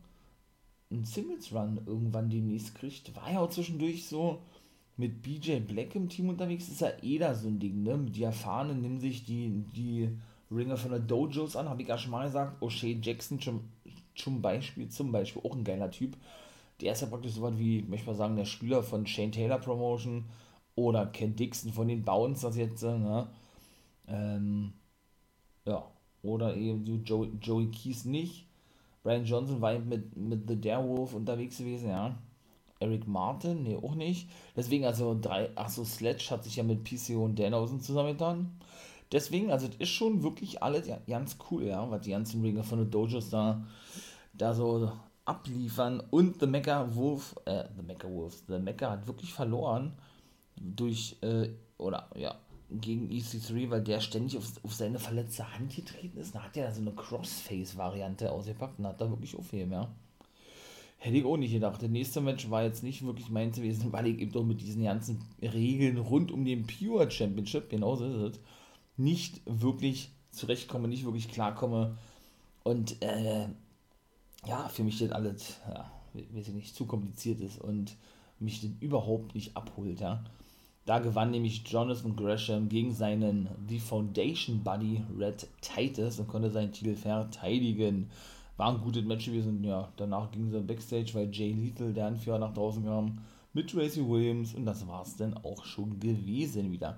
einen 0.91 1.05
Singles-Run 1.05 1.81
irgendwann 1.87 2.31
demnächst 2.31 2.75
kriegt. 2.77 3.15
War 3.17 3.33
ja 3.33 3.41
auch 3.41 3.51
zwischendurch 3.51 4.06
so 4.06 4.43
mit 4.97 5.23
BJ 5.23 5.59
Black 5.59 5.97
im 5.97 6.09
Team 6.09 6.29
unterwegs, 6.29 6.69
ist 6.69 6.81
ja 6.81 6.93
eh 7.03 7.19
da 7.19 7.35
so 7.35 7.49
ein 7.49 7.59
Ding, 7.59 7.83
ne? 7.83 7.99
Die 8.11 8.23
Erfahrenen 8.23 8.81
nehmen 8.81 9.01
sich 9.01 9.25
die, 9.25 9.65
die 9.75 10.09
Ringer 10.51 10.77
von 10.77 10.93
der 10.93 11.01
Dojos 11.01 11.56
an, 11.56 11.69
habe 11.69 11.83
ich 11.83 11.89
ja 11.89 11.99
schon 11.99 12.12
mal 12.12 12.27
gesagt. 12.27 12.62
O'Shea 12.62 13.03
Jackson 13.03 13.41
zum, 13.41 13.62
zum 14.15 14.41
Beispiel, 14.41 14.89
zum 14.89 15.11
Beispiel, 15.11 15.43
auch 15.44 15.56
ein 15.56 15.65
geiler 15.65 15.91
Typ 15.91 16.17
der 16.81 16.93
ist 16.93 17.03
ja 17.03 17.06
praktisch 17.08 17.32
so 17.32 17.43
was 17.43 17.58
wie, 17.58 17.82
möchte 17.82 18.06
mal 18.06 18.17
sagen, 18.17 18.37
der 18.37 18.44
Spieler 18.44 18.82
von 18.82 19.06
Shane 19.06 19.32
Taylor 19.32 19.58
Promotion 19.58 20.25
oder 20.75 21.06
Ken 21.06 21.37
Dixon 21.37 21.73
von 21.73 21.89
den 21.89 22.05
Bouncers 22.05 22.56
jetzt, 22.56 22.82
ne? 22.82 23.29
Ähm, 24.08 24.73
ja, 25.65 25.94
oder 26.25 26.57
eben 26.57 27.05
Joey, 27.05 27.31
Joey 27.41 27.67
Keys 27.67 28.05
nicht. 28.05 28.47
Brian 29.03 29.25
Johnson 29.25 29.61
war 29.61 29.75
eben 29.75 29.89
mit, 29.89 30.17
mit 30.17 30.49
The 30.49 30.61
Darewolf 30.61 31.15
unterwegs 31.15 31.59
gewesen, 31.59 31.91
ja. 31.91 32.17
Eric 32.81 33.07
Martin, 33.07 33.63
nee, 33.63 33.77
auch 33.77 33.95
nicht. 33.95 34.29
Deswegen, 34.57 34.85
also 34.85 35.17
drei, 35.21 35.51
achso, 35.57 35.85
Sledge 35.85 36.27
hat 36.31 36.45
sich 36.45 36.57
ja 36.57 36.65
mit 36.65 36.85
PCO 36.85 37.25
und 37.25 37.39
Danhausen 37.39 37.81
zusammengetan. 37.81 38.51
Deswegen, 39.13 39.51
also 39.51 39.69
das 39.69 39.77
ist 39.77 39.91
schon 39.91 40.23
wirklich 40.23 40.63
alles 40.63 40.89
ja, 40.89 40.99
ganz 41.07 41.37
cool, 41.51 41.65
ja, 41.65 41.89
was 41.91 42.03
die 42.03 42.11
ganzen 42.11 42.43
Ringer 42.43 42.65
von 42.65 42.79
den 42.81 42.91
Dojos 42.91 43.31
da, 43.31 43.65
da 44.33 44.55
so 44.55 44.91
abliefern 45.25 46.03
und 46.11 46.41
The 46.41 46.47
Mecha 46.47 46.95
Wolf, 46.95 47.37
äh, 47.45 47.65
The 47.77 47.83
Mecha 47.83 48.09
Wolf, 48.11 48.43
The 48.49 48.59
Mecha 48.59 48.91
hat 48.91 49.07
wirklich 49.07 49.33
verloren 49.33 49.93
durch, 50.57 51.17
äh, 51.21 51.51
oder 51.79 52.11
ja, 52.17 52.35
gegen 52.71 53.11
EC3, 53.11 53.71
weil 53.71 53.83
der 53.83 54.01
ständig 54.01 54.37
auf, 54.37 54.53
auf 54.63 54.75
seine 54.75 54.99
verletzte 54.99 55.53
Hand 55.55 55.75
getreten 55.75 56.19
ist. 56.19 56.35
Da 56.35 56.43
hat 56.43 56.56
er 56.56 56.73
so 56.73 56.81
eine 56.81 56.93
Crossface-Variante 56.93 58.33
ausgepackt 58.33 58.79
und 58.79 58.87
hat 58.87 59.01
da 59.01 59.11
wirklich 59.11 59.37
aufheben, 59.37 59.73
ja. 59.73 59.94
Hätte 60.99 61.19
ich 61.19 61.25
auch 61.25 61.37
nicht 61.37 61.53
gedacht. 61.53 61.83
Der 61.83 61.91
nächste 61.91 62.23
Match 62.23 62.49
war 62.49 62.63
jetzt 62.63 62.83
nicht 62.83 63.05
wirklich 63.05 63.29
meins 63.29 63.56
gewesen, 63.56 63.89
weil 63.93 64.06
ich 64.06 64.19
eben 64.19 64.33
doch 64.33 64.44
mit 64.44 64.61
diesen 64.61 64.85
ganzen 64.85 65.23
Regeln 65.43 65.99
rund 65.99 66.33
um 66.33 66.44
den 66.44 66.67
Pure 66.67 67.11
Championship, 67.11 67.69
genauso 67.69 68.06
ist 68.06 68.37
es, 68.37 68.41
nicht 68.97 69.43
wirklich 69.44 70.13
zurechtkomme, 70.31 70.89
nicht 70.89 71.05
wirklich 71.05 71.29
klarkomme. 71.29 71.99
Und 72.63 73.03
äh, 73.03 73.49
ja, 74.47 74.69
für 74.69 74.83
mich 74.83 74.99
das 74.99 75.13
alles, 75.13 75.61
ja, 75.69 75.91
weiß 76.15 76.49
ich 76.49 76.55
nicht, 76.55 76.75
zu 76.75 76.87
kompliziert 76.87 77.41
ist 77.41 77.61
und 77.61 77.97
mich 78.39 78.61
das 78.61 78.71
überhaupt 78.81 79.35
nicht 79.35 79.56
abholt, 79.56 80.01
ja. 80.01 80.25
Da 80.84 80.98
gewann 80.98 81.31
nämlich 81.31 81.67
Jonathan 81.67 82.14
Gresham 82.14 82.69
gegen 82.69 82.93
seinen 82.93 83.48
The 83.69 83.81
Foundation 83.81 84.62
Buddy 84.62 85.03
Red 85.19 85.46
Titus 85.62 86.19
und 86.19 86.29
konnte 86.29 86.50
seinen 86.50 86.72
Titel 86.72 86.94
verteidigen. 86.94 88.10
War 88.56 88.72
ein 88.72 88.82
gutes 88.82 89.05
Match 89.05 89.24
gewesen, 89.26 89.64
ja. 89.64 89.88
Danach 89.96 90.31
ging 90.31 90.50
sie 90.50 90.60
Backstage, 90.60 91.14
weil 91.14 91.31
Jay 91.32 91.53
Lethal, 91.53 91.93
der 91.93 92.06
Anführer, 92.06 92.38
nach 92.38 92.53
draußen 92.53 92.84
kam. 92.84 93.19
mit 93.55 93.70
Tracy 93.70 94.06
Williams 94.06 94.55
und 94.55 94.67
das 94.67 94.86
war 94.86 95.03
es 95.03 95.17
dann 95.17 95.34
auch 95.38 95.64
schon 95.64 95.98
gewesen 96.00 96.70
wieder. 96.70 96.96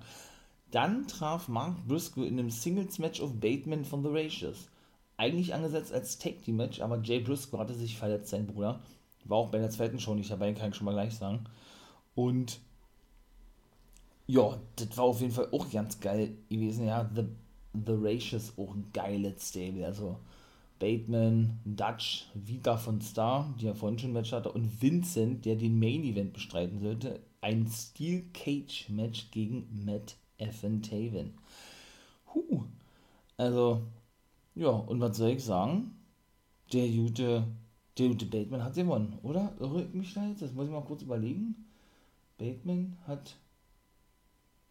Dann 0.71 1.07
traf 1.07 1.47
Mark 1.47 1.87
Briscoe 1.87 2.25
in 2.25 2.39
einem 2.39 2.49
Singles-Match 2.49 3.21
auf 3.21 3.33
Bateman 3.39 3.85
von 3.85 4.03
The 4.03 4.09
Ratios. 4.11 4.67
Eigentlich 5.15 5.53
angesetzt 5.53 5.93
als 5.93 6.17
Tag-Team-Match, 6.17 6.81
aber 6.81 6.99
Jay 7.01 7.19
Briscoe 7.19 7.57
hatte 7.57 7.73
sich 7.73 7.97
verletzt, 7.97 8.29
sein 8.29 8.47
Bruder. 8.47 8.81
War 9.23 9.37
auch 9.37 9.49
bei 9.49 9.59
der 9.59 9.69
zweiten 9.69 9.99
Show 9.99 10.13
nicht 10.13 10.29
dabei, 10.29 10.51
kann 10.53 10.69
ich 10.71 10.75
schon 10.75 10.85
mal 10.85 10.93
gleich 10.93 11.15
sagen. 11.15 11.45
Und 12.15 12.59
ja, 14.27 14.59
das 14.75 14.97
war 14.97 15.05
auf 15.05 15.21
jeden 15.21 15.33
Fall 15.33 15.49
auch 15.51 15.69
ganz 15.71 15.99
geil 15.99 16.37
gewesen. 16.49 16.85
Ja, 16.85 17.09
The, 17.15 17.23
The 17.73 17.93
Ratious 17.93 18.53
auch 18.57 18.75
ein 18.75 18.89
geiles 18.93 19.49
Stable. 19.49 19.85
Also 19.85 20.19
Bateman, 20.79 21.59
Dutch, 21.65 22.27
Vita 22.33 22.77
von 22.77 23.01
Star, 23.01 23.53
die 23.59 23.65
ja 23.65 23.73
vorhin 23.73 23.97
schon 23.97 24.11
ein 24.11 24.13
Match 24.13 24.31
hatte, 24.31 24.51
und 24.51 24.81
Vincent, 24.81 25.45
der 25.45 25.55
den 25.55 25.79
Main 25.79 26.03
Event 26.03 26.33
bestreiten 26.33 26.79
sollte. 26.79 27.21
Ein 27.41 27.67
Steel 27.67 28.25
Cage 28.33 28.89
Match 28.89 29.31
gegen 29.31 29.67
Matt 29.85 30.17
Evan. 30.37 31.33
Huh. 32.33 32.63
Also, 33.37 33.81
ja, 34.55 34.69
und 34.69 34.99
was 34.99 35.17
soll 35.17 35.31
ich 35.31 35.43
sagen? 35.43 35.95
Der 36.73 36.87
gute, 36.89 37.47
der 37.97 38.07
gute 38.09 38.25
Bateman 38.25 38.63
hat 38.63 38.75
gewonnen, 38.75 39.17
oder? 39.23 39.53
Irre 39.59 39.83
ich 39.83 39.93
mich 39.93 40.13
da 40.13 40.27
jetzt? 40.27 40.41
Das 40.41 40.53
muss 40.53 40.65
ich 40.65 40.71
mal 40.71 40.81
kurz 40.81 41.01
überlegen. 41.01 41.55
Bateman 42.37 42.97
hat 43.07 43.37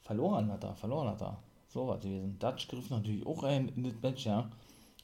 verloren, 0.06 0.50
hat 0.52 0.64
er, 0.64 0.74
verloren 0.76 1.08
hat 1.08 1.20
er. 1.20 1.42
So 1.68 1.88
was 1.88 2.00
gewesen. 2.00 2.38
Dutch 2.38 2.68
griff 2.68 2.90
natürlich 2.90 3.26
auch 3.26 3.42
rein 3.42 3.72
in 3.74 3.82
das 3.82 4.00
Match, 4.02 4.24
ja. 4.24 4.48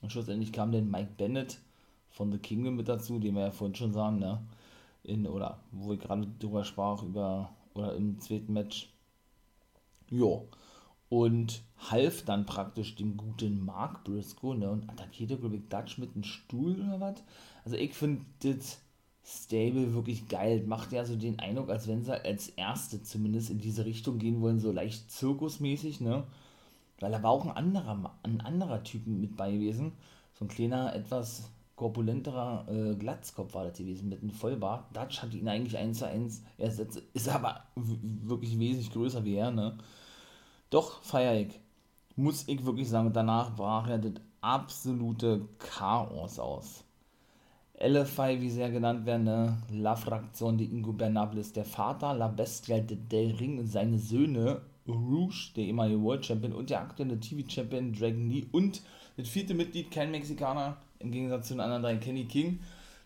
Und 0.00 0.12
schlussendlich 0.12 0.52
kam 0.52 0.72
dann 0.72 0.90
Mike 0.90 1.12
Bennett 1.16 1.58
von 2.10 2.30
The 2.30 2.38
Kingdom 2.38 2.76
mit 2.76 2.88
dazu, 2.88 3.18
den 3.18 3.34
wir 3.34 3.42
ja 3.42 3.50
vorhin 3.50 3.74
schon 3.74 3.92
sahen, 3.92 4.18
ne? 4.18 4.40
In, 5.02 5.26
oder 5.26 5.58
wo 5.72 5.92
ich 5.92 6.00
gerade 6.00 6.26
drüber 6.38 6.64
sprach, 6.64 7.02
über, 7.02 7.50
oder 7.74 7.94
im 7.96 8.20
zweiten 8.20 8.52
Match. 8.52 8.92
Jo. 10.08 10.48
Und 11.08 11.62
half 11.90 12.24
dann 12.24 12.46
praktisch 12.46 12.94
dem 12.94 13.16
guten 13.16 13.64
Mark 13.64 14.04
Briscoe, 14.04 14.54
ne? 14.54 14.70
Und 14.70 14.88
attackierte, 14.88 15.36
glaube 15.36 15.56
ich, 15.56 15.68
Dutch 15.68 15.98
mit 15.98 16.14
einem 16.14 16.24
Stuhl 16.24 16.80
oder 16.80 17.00
was. 17.00 17.24
Also 17.64 17.76
ich 17.76 17.92
finde 17.94 18.24
das 18.42 18.80
Stable 19.24 19.94
wirklich 19.94 20.28
geil. 20.28 20.64
Macht 20.66 20.92
ja 20.92 21.04
so 21.04 21.16
den 21.16 21.38
Eindruck, 21.38 21.70
als 21.70 21.86
wenn 21.86 22.02
sie 22.02 22.24
als 22.24 22.48
Erste 22.50 23.02
zumindest 23.02 23.50
in 23.50 23.60
diese 23.60 23.84
Richtung 23.84 24.18
gehen 24.18 24.40
wollen, 24.40 24.58
so 24.60 24.72
leicht 24.72 25.10
zirkusmäßig, 25.10 26.00
ne? 26.00 26.24
Weil 27.00 27.12
da 27.12 27.22
war 27.22 27.30
auch 27.30 27.44
ein 27.44 27.56
anderer, 27.56 28.14
ein 28.22 28.40
anderer 28.40 28.82
Typ 28.82 29.06
mit 29.06 29.36
bei 29.36 29.52
gewesen. 29.52 29.92
So 30.34 30.44
ein 30.44 30.48
kleiner, 30.48 30.94
etwas 30.94 31.50
korpulenterer 31.76 32.66
äh, 32.68 32.94
Glatzkopf 32.94 33.54
war 33.54 33.64
das 33.64 33.78
gewesen, 33.78 34.08
mit 34.08 34.22
einem 34.22 34.30
Vollbart. 34.30 34.96
Dutch 34.96 35.22
hat 35.22 35.34
ihn 35.34 35.48
eigentlich 35.48 35.76
1 35.76 35.98
zu 35.98 36.06
1 36.06 36.42
ersetzt, 36.58 37.02
ist 37.12 37.28
aber 37.28 37.64
wirklich 37.74 38.58
wesentlich 38.58 38.92
größer 38.92 39.24
wie 39.24 39.34
er, 39.34 39.50
ne? 39.50 39.76
Doch, 40.70 41.02
feier 41.02 41.34
ich. 41.40 41.60
Muss 42.16 42.46
ich 42.46 42.64
wirklich 42.64 42.88
sagen, 42.88 43.12
danach 43.12 43.56
brach 43.56 43.88
er 43.88 43.98
das 43.98 44.12
absolute 44.40 45.48
Chaos 45.58 46.38
aus. 46.38 46.84
LFI, 47.82 48.40
wie 48.40 48.48
sie 48.48 48.60
ja 48.60 48.68
genannt 48.68 49.06
werden, 49.06 49.24
ne? 49.24 49.58
La 49.72 49.96
Fraktion 49.96 50.56
de 50.56 50.68
Ingobernables, 50.68 51.52
der 51.52 51.64
Vater, 51.64 52.14
La 52.14 52.28
Bestia 52.28 52.78
de 52.78 52.96
Del 52.96 53.34
Ring 53.34 53.58
und 53.58 53.66
seine 53.66 53.98
Söhne, 53.98 54.60
Rouge, 54.86 55.50
der 55.56 55.64
ehemalige 55.64 56.00
World 56.00 56.24
Champion 56.24 56.52
und 56.52 56.70
der 56.70 56.80
aktuelle 56.80 57.18
TV-Champion 57.18 57.92
Dragon 57.92 58.30
Lee 58.30 58.46
und 58.52 58.82
das 59.16 59.28
vierte 59.28 59.54
Mitglied, 59.54 59.90
kein 59.90 60.12
Mexikaner, 60.12 60.76
im 61.00 61.10
Gegensatz 61.10 61.48
zu 61.48 61.54
den 61.54 61.60
anderen 61.60 61.82
drei, 61.82 61.96
Kenny 61.96 62.24
King, 62.24 62.60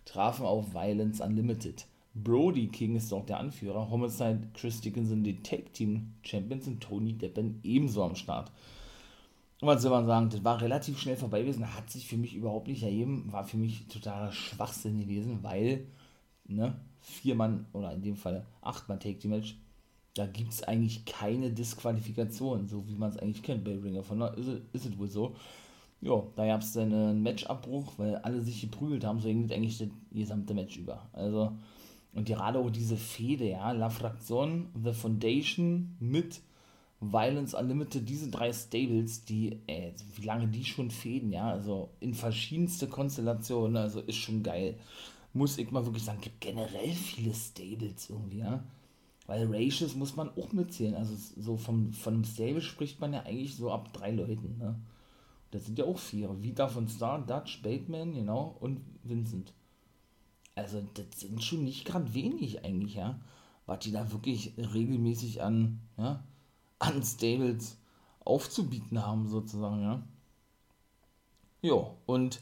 trafen 0.04 0.44
auf 0.44 0.74
Violence 0.74 1.20
Unlimited. 1.20 1.86
Brody 2.14 2.68
King 2.68 2.96
ist 2.96 3.10
dort 3.10 3.30
der 3.30 3.40
Anführer, 3.40 3.90
Homicide, 3.90 4.40
Chris 4.52 4.82
Dickinson, 4.82 5.22
die 5.22 5.42
Tag 5.42 5.72
Team 5.72 6.12
Champions 6.22 6.66
und 6.66 6.82
Tony 6.82 7.14
Deppen 7.14 7.60
ebenso 7.62 8.02
am 8.02 8.14
Start. 8.14 8.52
Was 9.60 9.80
soll 9.80 9.90
man 9.90 10.06
sagen, 10.06 10.28
das 10.28 10.44
war 10.44 10.60
relativ 10.60 10.98
schnell 10.98 11.16
vorbei 11.16 11.40
gewesen, 11.40 11.74
hat 11.74 11.90
sich 11.90 12.06
für 12.06 12.18
mich 12.18 12.34
überhaupt 12.34 12.68
nicht 12.68 12.82
ergeben, 12.82 13.32
war 13.32 13.44
für 13.44 13.56
mich 13.56 13.86
totaler 13.88 14.30
Schwachsinn 14.30 15.00
gewesen, 15.00 15.38
weil, 15.42 15.86
ne, 16.46 16.78
vier 17.00 17.34
Mann, 17.34 17.66
oder 17.72 17.92
in 17.92 18.02
dem 18.02 18.16
Fall 18.16 18.44
acht 18.60 18.88
Mann 18.88 19.00
Take 19.00 19.18
Team 19.18 19.30
Match, 19.30 19.56
da 20.12 20.26
gibt 20.26 20.52
es 20.52 20.62
eigentlich 20.62 21.04
keine 21.06 21.50
Disqualifikation, 21.50 22.68
so 22.68 22.86
wie 22.86 22.96
man 22.96 23.10
es 23.10 23.18
eigentlich 23.18 23.42
kennt 23.42 23.64
bei 23.64 23.76
Ring 23.76 23.96
of 23.96 24.10
Honor, 24.10 24.36
ist, 24.36 24.48
es 24.74 24.98
wohl 24.98 25.08
so. 25.08 25.34
Ja, 26.02 26.22
da 26.36 26.46
gab 26.46 26.60
es 26.60 26.72
dann 26.72 26.92
einen 26.92 27.22
Matchabbruch, 27.22 27.94
weil 27.96 28.16
alle 28.16 28.42
sich 28.42 28.60
geprügelt 28.60 29.04
haben, 29.04 29.20
so 29.20 29.28
ging 29.28 29.50
eigentlich 29.50 29.78
das 29.78 29.88
gesamte 30.12 30.52
Match 30.52 30.76
über. 30.76 31.08
Also, 31.12 31.52
und 32.12 32.26
gerade 32.26 32.58
auch 32.58 32.70
diese 32.70 32.96
Fehde, 32.96 33.48
ja, 33.48 33.72
La 33.72 33.88
Fraktion, 33.88 34.68
The 34.82 34.92
Foundation 34.92 35.96
mit 35.98 36.40
Violence 37.00 37.54
Unlimited, 37.54 38.08
diese 38.08 38.30
drei 38.30 38.52
Stables, 38.52 39.24
die, 39.24 39.60
ey, 39.66 39.94
wie 40.16 40.24
lange 40.24 40.48
die 40.48 40.64
schon 40.64 40.90
fäden, 40.90 41.32
ja, 41.32 41.50
also 41.50 41.90
in 42.00 42.14
verschiedenste 42.14 42.88
Konstellationen, 42.88 43.76
also 43.76 44.00
ist 44.00 44.16
schon 44.16 44.42
geil. 44.42 44.78
Muss 45.34 45.58
ich 45.58 45.70
mal 45.70 45.84
wirklich 45.84 46.04
sagen, 46.04 46.20
gibt 46.22 46.40
generell 46.40 46.92
viele 46.92 47.34
Stables 47.34 48.08
irgendwie, 48.08 48.38
ja. 48.38 48.64
Weil 49.26 49.46
Ratios 49.52 49.94
muss 49.94 50.16
man 50.16 50.30
auch 50.30 50.52
mitzählen, 50.52 50.94
also 50.94 51.14
so 51.36 51.56
vom, 51.56 51.92
von 51.92 52.14
einem 52.14 52.24
Stable 52.24 52.62
spricht 52.62 53.00
man 53.00 53.12
ja 53.12 53.24
eigentlich 53.24 53.56
so 53.56 53.70
ab 53.70 53.92
drei 53.92 54.12
Leuten, 54.12 54.56
ne. 54.58 54.76
Das 55.50 55.66
sind 55.66 55.78
ja 55.78 55.84
auch 55.84 55.98
vier. 55.98 56.42
Vita 56.42 56.66
von 56.66 56.88
Star, 56.88 57.24
Dutch, 57.24 57.62
Bateman, 57.62 58.14
genau, 58.14 58.56
und 58.60 58.80
Vincent. 59.04 59.52
Also, 60.54 60.82
das 60.94 61.20
sind 61.20 61.42
schon 61.44 61.64
nicht 61.64 61.84
gerade 61.84 62.14
wenig 62.14 62.64
eigentlich, 62.64 62.94
ja. 62.94 63.20
Was 63.66 63.80
die 63.80 63.92
da 63.92 64.10
wirklich 64.12 64.54
regelmäßig 64.56 65.42
an, 65.42 65.80
ja, 65.98 66.24
an 66.78 67.02
Stables 67.02 67.78
aufzubieten 68.24 69.04
haben, 69.04 69.28
sozusagen, 69.28 69.82
ja. 69.82 70.02
Jo, 71.62 71.96
und 72.06 72.40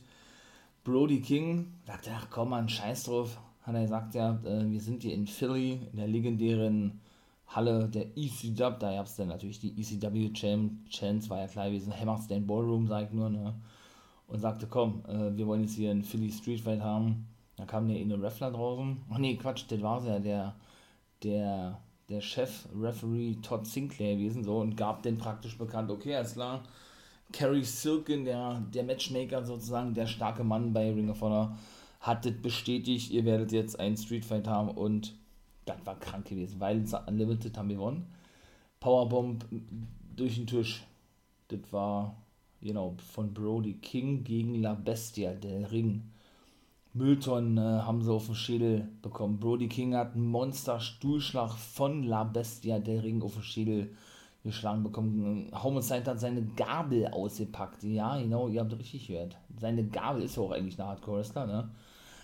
Brody 0.82 1.20
King 1.20 1.72
sagte, 1.86 2.10
ach 2.14 2.28
komm 2.30 2.50
mal, 2.50 2.68
scheiß 2.68 3.04
drauf, 3.04 3.38
hat 3.62 3.74
er 3.74 3.82
gesagt, 3.82 4.14
ja, 4.14 4.38
äh, 4.44 4.70
wir 4.70 4.80
sind 4.80 5.02
hier 5.02 5.14
in 5.14 5.26
Philly, 5.26 5.80
in 5.92 5.96
der 5.96 6.08
legendären 6.08 7.00
Halle 7.46 7.88
der 7.88 8.06
ECW, 8.16 8.54
da 8.54 8.70
gab 8.96 9.06
es 9.06 9.16
dann 9.16 9.28
natürlich 9.28 9.60
die 9.60 9.78
ECW 9.80 10.32
Chance, 10.32 11.30
war 11.30 11.40
ja 11.40 11.46
klar 11.46 11.68
gewesen, 11.68 11.98
Hammerstein 11.98 12.46
Ballroom, 12.46 12.86
sag 12.86 13.06
ich 13.06 13.12
nur, 13.12 13.30
ne, 13.30 13.54
und 14.26 14.40
sagte, 14.40 14.66
komm, 14.66 15.02
äh, 15.06 15.36
wir 15.36 15.46
wollen 15.46 15.62
jetzt 15.62 15.74
hier 15.74 15.90
einen 15.90 16.02
Philly 16.02 16.32
Street 16.32 16.60
Fight 16.60 16.80
haben, 16.80 17.26
da 17.56 17.64
kam 17.64 17.88
der 17.88 18.00
in 18.00 18.12
eine 18.12 18.22
Raffler 18.22 18.50
draußen, 18.50 19.02
ach 19.10 19.18
nee, 19.18 19.36
Quatsch, 19.36 19.64
das 19.68 19.80
war 19.80 20.04
ja, 20.04 20.18
der, 20.18 20.54
der 21.22 21.78
der 22.08 22.20
Chef, 22.20 22.66
Referee 22.78 23.36
Todd 23.42 23.66
Sinclair 23.66 24.16
gewesen, 24.16 24.44
so, 24.44 24.58
und 24.58 24.76
gab 24.76 25.02
den 25.02 25.18
praktisch 25.18 25.56
bekannt, 25.56 25.90
okay, 25.90 26.16
alles 26.16 26.34
klar, 26.34 26.62
Kerry 27.32 27.64
Silken, 27.64 28.24
der, 28.24 28.62
der 28.72 28.84
Matchmaker 28.84 29.44
sozusagen, 29.44 29.94
der 29.94 30.06
starke 30.06 30.44
Mann 30.44 30.72
bei 30.72 30.92
Ring 30.92 31.10
of 31.10 31.20
Honor, 31.20 31.56
hat 32.00 32.26
das 32.26 32.34
bestätigt, 32.34 33.10
ihr 33.10 33.24
werdet 33.24 33.52
jetzt 33.52 33.80
einen 33.80 33.96
Streetfight 33.96 34.46
haben 34.46 34.70
und 34.70 35.14
das 35.64 35.76
war 35.84 35.98
krank 35.98 36.26
gewesen, 36.26 36.60
weil 36.60 36.84
Unlimited 37.06 37.56
haben 37.56 37.70
wir 37.70 37.76
gewonnen. 37.76 38.06
Powerbomb 38.80 39.46
durch 40.14 40.36
den 40.36 40.46
Tisch, 40.46 40.84
das 41.48 41.60
war, 41.70 42.14
genau, 42.60 42.94
von 43.12 43.32
Brody 43.32 43.74
King 43.74 44.22
gegen 44.24 44.60
La 44.60 44.74
Bestia, 44.74 45.32
der 45.32 45.72
Ring. 45.72 46.02
Mülltonnen 46.94 47.58
äh, 47.58 47.82
haben 47.82 48.02
sie 48.02 48.12
auf 48.12 48.26
den 48.26 48.36
Schädel 48.36 48.88
bekommen. 49.02 49.40
Brody 49.40 49.68
King 49.68 49.96
hat 49.96 50.14
einen 50.14 50.28
Monster-Stuhlschlag 50.28 51.50
von 51.50 52.04
La 52.04 52.22
Bestia, 52.22 52.78
der 52.78 53.02
Ring 53.02 53.20
auf 53.22 53.34
den 53.34 53.42
Schädel 53.42 53.96
geschlagen 54.44 54.84
bekommen. 54.84 55.50
Homicide 55.52 56.04
hat 56.04 56.20
seine 56.20 56.44
Gabel 56.54 57.08
ausgepackt. 57.08 57.82
Ja, 57.82 58.16
genau, 58.20 58.46
ihr 58.46 58.60
habt 58.60 58.78
richtig 58.78 59.08
gehört. 59.08 59.36
Seine 59.58 59.84
Gabel 59.84 60.22
ist 60.22 60.36
ja 60.36 60.42
auch 60.42 60.52
eigentlich 60.52 60.78
eine 60.78 60.88
Hardcore-Wrestler, 60.88 61.46
ne? 61.46 61.70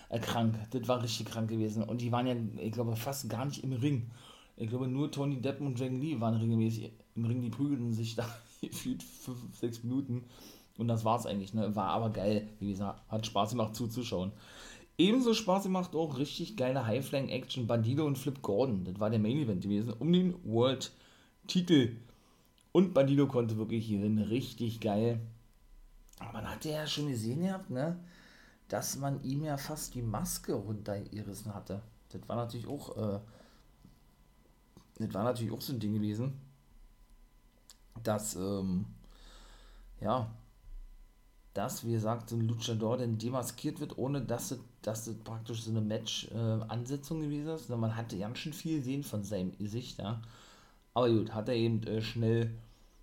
Äh, 0.07 0.19
krank, 0.19 0.55
das 0.71 0.87
war 0.87 1.03
richtig 1.03 1.27
krank 1.27 1.49
gewesen. 1.49 1.83
Und 1.83 1.99
die 1.99 2.11
waren 2.13 2.27
ja, 2.27 2.35
ich 2.57 2.71
glaube, 2.71 2.95
fast 2.95 3.29
gar 3.29 3.43
nicht 3.43 3.63
im 3.65 3.73
Ring. 3.73 4.09
Ich 4.55 4.69
glaube, 4.69 4.87
nur 4.87 5.11
Tony 5.11 5.41
Depp 5.41 5.59
und 5.59 5.77
Dragon 5.77 5.99
Lee 5.99 6.19
waren 6.21 6.35
regelmäßig 6.35 6.91
im 7.15 7.25
Ring, 7.25 7.41
die 7.41 7.49
prügelten 7.49 7.91
sich 7.91 8.15
da 8.15 8.25
gefühlt 8.61 9.03
5, 9.03 9.37
6 9.59 9.83
Minuten. 9.83 10.23
Und 10.77 10.87
das 10.87 11.05
war 11.05 11.19
es 11.19 11.25
eigentlich, 11.25 11.53
ne? 11.53 11.75
War 11.75 11.87
aber 11.87 12.09
geil, 12.09 12.49
wie 12.59 12.71
gesagt, 12.71 13.01
hat 13.09 13.25
Spaß 13.25 13.51
gemacht 13.51 13.75
zuzuschauen. 13.75 14.31
Ebenso 14.97 15.33
Spaß 15.33 15.63
gemacht 15.63 15.95
auch 15.95 16.17
richtig 16.17 16.57
geile 16.57 16.85
High-Flying-Action 16.85 17.67
Bandido 17.67 18.05
und 18.05 18.17
Flip 18.17 18.41
Gordon. 18.41 18.85
Das 18.85 18.99
war 18.99 19.09
der 19.09 19.19
Main-Event 19.19 19.63
gewesen, 19.63 19.93
um 19.93 20.11
den 20.13 20.35
World-Titel. 20.43 21.97
Und 22.71 22.93
Bandido 22.93 23.27
konnte 23.27 23.57
wirklich 23.57 23.89
gewinnen, 23.89 24.19
richtig 24.19 24.79
geil. 24.79 25.19
Aber 26.19 26.33
man 26.33 26.49
hatte 26.49 26.69
ja 26.69 26.85
schon 26.85 27.07
gesehen 27.07 27.41
gehabt, 27.41 27.69
ne? 27.69 27.99
Dass 28.67 28.95
man 28.97 29.23
ihm 29.23 29.43
ja 29.43 29.57
fast 29.57 29.95
die 29.95 30.01
Maske 30.01 30.53
runtergerissen 30.53 31.53
hatte. 31.53 31.81
Das 32.09 32.21
war 32.27 32.35
natürlich 32.35 32.67
auch, 32.67 32.95
äh, 32.95 33.19
das 34.99 35.13
war 35.13 35.23
natürlich 35.23 35.51
auch 35.51 35.61
so 35.61 35.73
ein 35.73 35.79
Ding 35.79 35.93
gewesen, 35.93 36.33
dass, 38.03 38.35
ähm, 38.35 38.85
ja, 39.99 40.31
dass, 41.53 41.85
wie 41.85 41.91
gesagt, 41.91 42.29
so 42.29 42.35
ein 42.35 42.47
Luchador 42.47 42.97
dann 42.97 43.17
demaskiert 43.17 43.79
wird, 43.79 43.97
ohne 43.97 44.21
dass 44.21 44.51
es, 44.51 44.59
dass 44.81 45.07
es 45.07 45.17
praktisch 45.17 45.63
so 45.63 45.71
eine 45.71 45.81
Match-Ansetzung 45.81 47.21
äh, 47.21 47.25
gewesen 47.25 47.49
ist. 47.49 47.69
Man 47.69 47.95
hatte 47.95 48.17
ganz 48.17 48.37
schön 48.37 48.53
viel 48.53 48.81
sehen 48.81 49.03
von 49.03 49.23
seinem 49.23 49.57
Gesicht, 49.57 49.99
ja. 49.99 50.21
Aber 50.93 51.09
gut, 51.09 51.33
hat 51.33 51.49
er 51.49 51.55
eben 51.55 51.83
äh, 51.83 52.01
schnell 52.01 52.51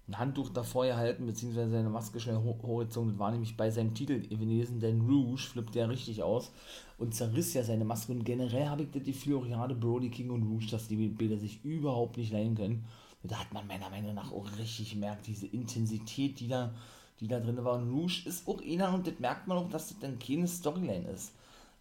ein 0.09 0.19
Handtuch 0.19 0.49
davor 0.49 0.87
gehalten, 0.87 1.27
beziehungsweise 1.27 1.71
seine 1.71 1.91
Maske 1.91 2.19
schnell 2.19 2.39
hochgezogen. 2.39 3.11
Das 3.11 3.19
war 3.19 3.31
nämlich 3.31 3.57
bei 3.57 3.71
seinem 3.71 3.95
Titel 3.95 4.27
gewesen, 4.27 4.81
denn 4.81 5.03
Rouge 5.03 5.43
flippt 5.43 5.75
ja 5.75 5.87
richtig 5.87 6.23
aus 6.23 6.51
und 6.97 7.15
zerriss 7.15 7.53
ja 7.53 7.63
seine 7.63 7.85
Maske. 7.85 8.13
Und 8.13 8.25
generell 8.25 8.69
habe 8.69 8.85
ich 8.85 8.91
das 8.91 9.03
Gefühl, 9.03 9.37
auch 9.37 9.47
gerade 9.47 9.75
Brody 9.75 10.09
King 10.09 10.31
und 10.31 10.45
Rouge, 10.45 10.69
dass 10.71 10.89
die 10.89 10.97
Bilder 11.09 11.37
sich 11.37 11.63
überhaupt 11.63 12.17
nicht 12.17 12.33
leihen 12.33 12.55
können. 12.55 12.87
Da 13.23 13.39
hat 13.39 13.53
man 13.53 13.67
meiner 13.67 13.91
Meinung 13.91 14.15
nach 14.15 14.33
auch 14.33 14.47
richtig 14.59 14.93
gemerkt, 14.93 15.27
diese 15.27 15.47
Intensität, 15.47 16.41
die 16.41 16.49
da, 16.49 16.73
die 17.21 17.29
da 17.29 17.41
drin 17.41 17.65
war. 17.65 17.75
Und 17.75 17.91
Rouge 17.93 18.23
ist 18.27 18.47
auch 18.49 18.61
einer, 18.63 18.93
und 18.95 19.07
das 19.07 19.19
merkt 19.19 19.47
man 19.47 19.59
auch, 19.59 19.69
dass 19.69 19.89
das 19.89 19.99
dann 19.99 20.19
keine 20.19 20.47
Storyline 20.47 21.09
ist. 21.09 21.33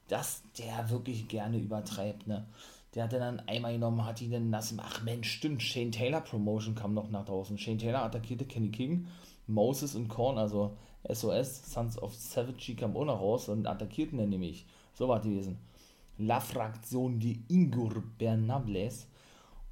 Dass 0.08 0.42
der 0.58 0.90
wirklich 0.90 1.28
gerne 1.28 1.58
übertreibt, 1.58 2.28
ne? 2.28 2.48
Der 2.96 3.04
hat 3.04 3.14
dann 3.14 3.42
einmal 3.42 3.74
genommen, 3.74 4.06
hat 4.06 4.22
ihn 4.22 4.32
dann 4.32 4.50
nass 4.50 4.74
Ach 4.78 5.04
Mensch, 5.04 5.30
stimmt, 5.30 5.62
Shane 5.62 5.92
Taylor 5.92 6.22
Promotion 6.22 6.74
kam 6.74 6.94
noch 6.94 7.10
nach 7.10 7.26
draußen. 7.26 7.58
Shane 7.58 7.78
Taylor 7.78 8.04
attackierte 8.04 8.46
Kenny 8.46 8.70
King, 8.70 9.08
Moses 9.46 9.94
und 9.96 10.08
Korn, 10.08 10.38
also 10.38 10.78
SOS, 11.08 11.72
Sons 11.72 12.02
of 12.02 12.16
Savage, 12.16 12.76
kam 12.76 12.96
auch 12.96 13.06
noch 13.06 13.20
raus 13.20 13.50
und 13.50 13.68
attackierten 13.68 14.18
dann 14.18 14.30
nämlich. 14.30 14.66
So 14.94 15.08
war 15.08 15.20
es 15.20 15.26
gewesen. 15.26 15.60
La 16.18 16.40
Fraktion 16.40 17.20
die 17.20 17.44
Ingurbernables. 17.50 19.08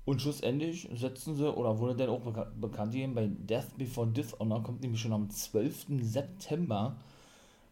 Und 0.06 0.22
schlussendlich 0.22 0.88
setzten 0.94 1.36
sie, 1.36 1.52
oder 1.52 1.80
wurde 1.80 1.96
dann 1.96 2.10
auch 2.10 2.22
bekannt 2.56 2.92
gegeben, 2.92 3.16
bei 3.16 3.28
Death 3.28 3.78
Before 3.78 4.08
Dishonor, 4.08 4.62
kommt 4.62 4.82
nämlich 4.82 5.02
schon 5.02 5.14
am 5.14 5.30
12. 5.30 5.88
September 6.02 6.96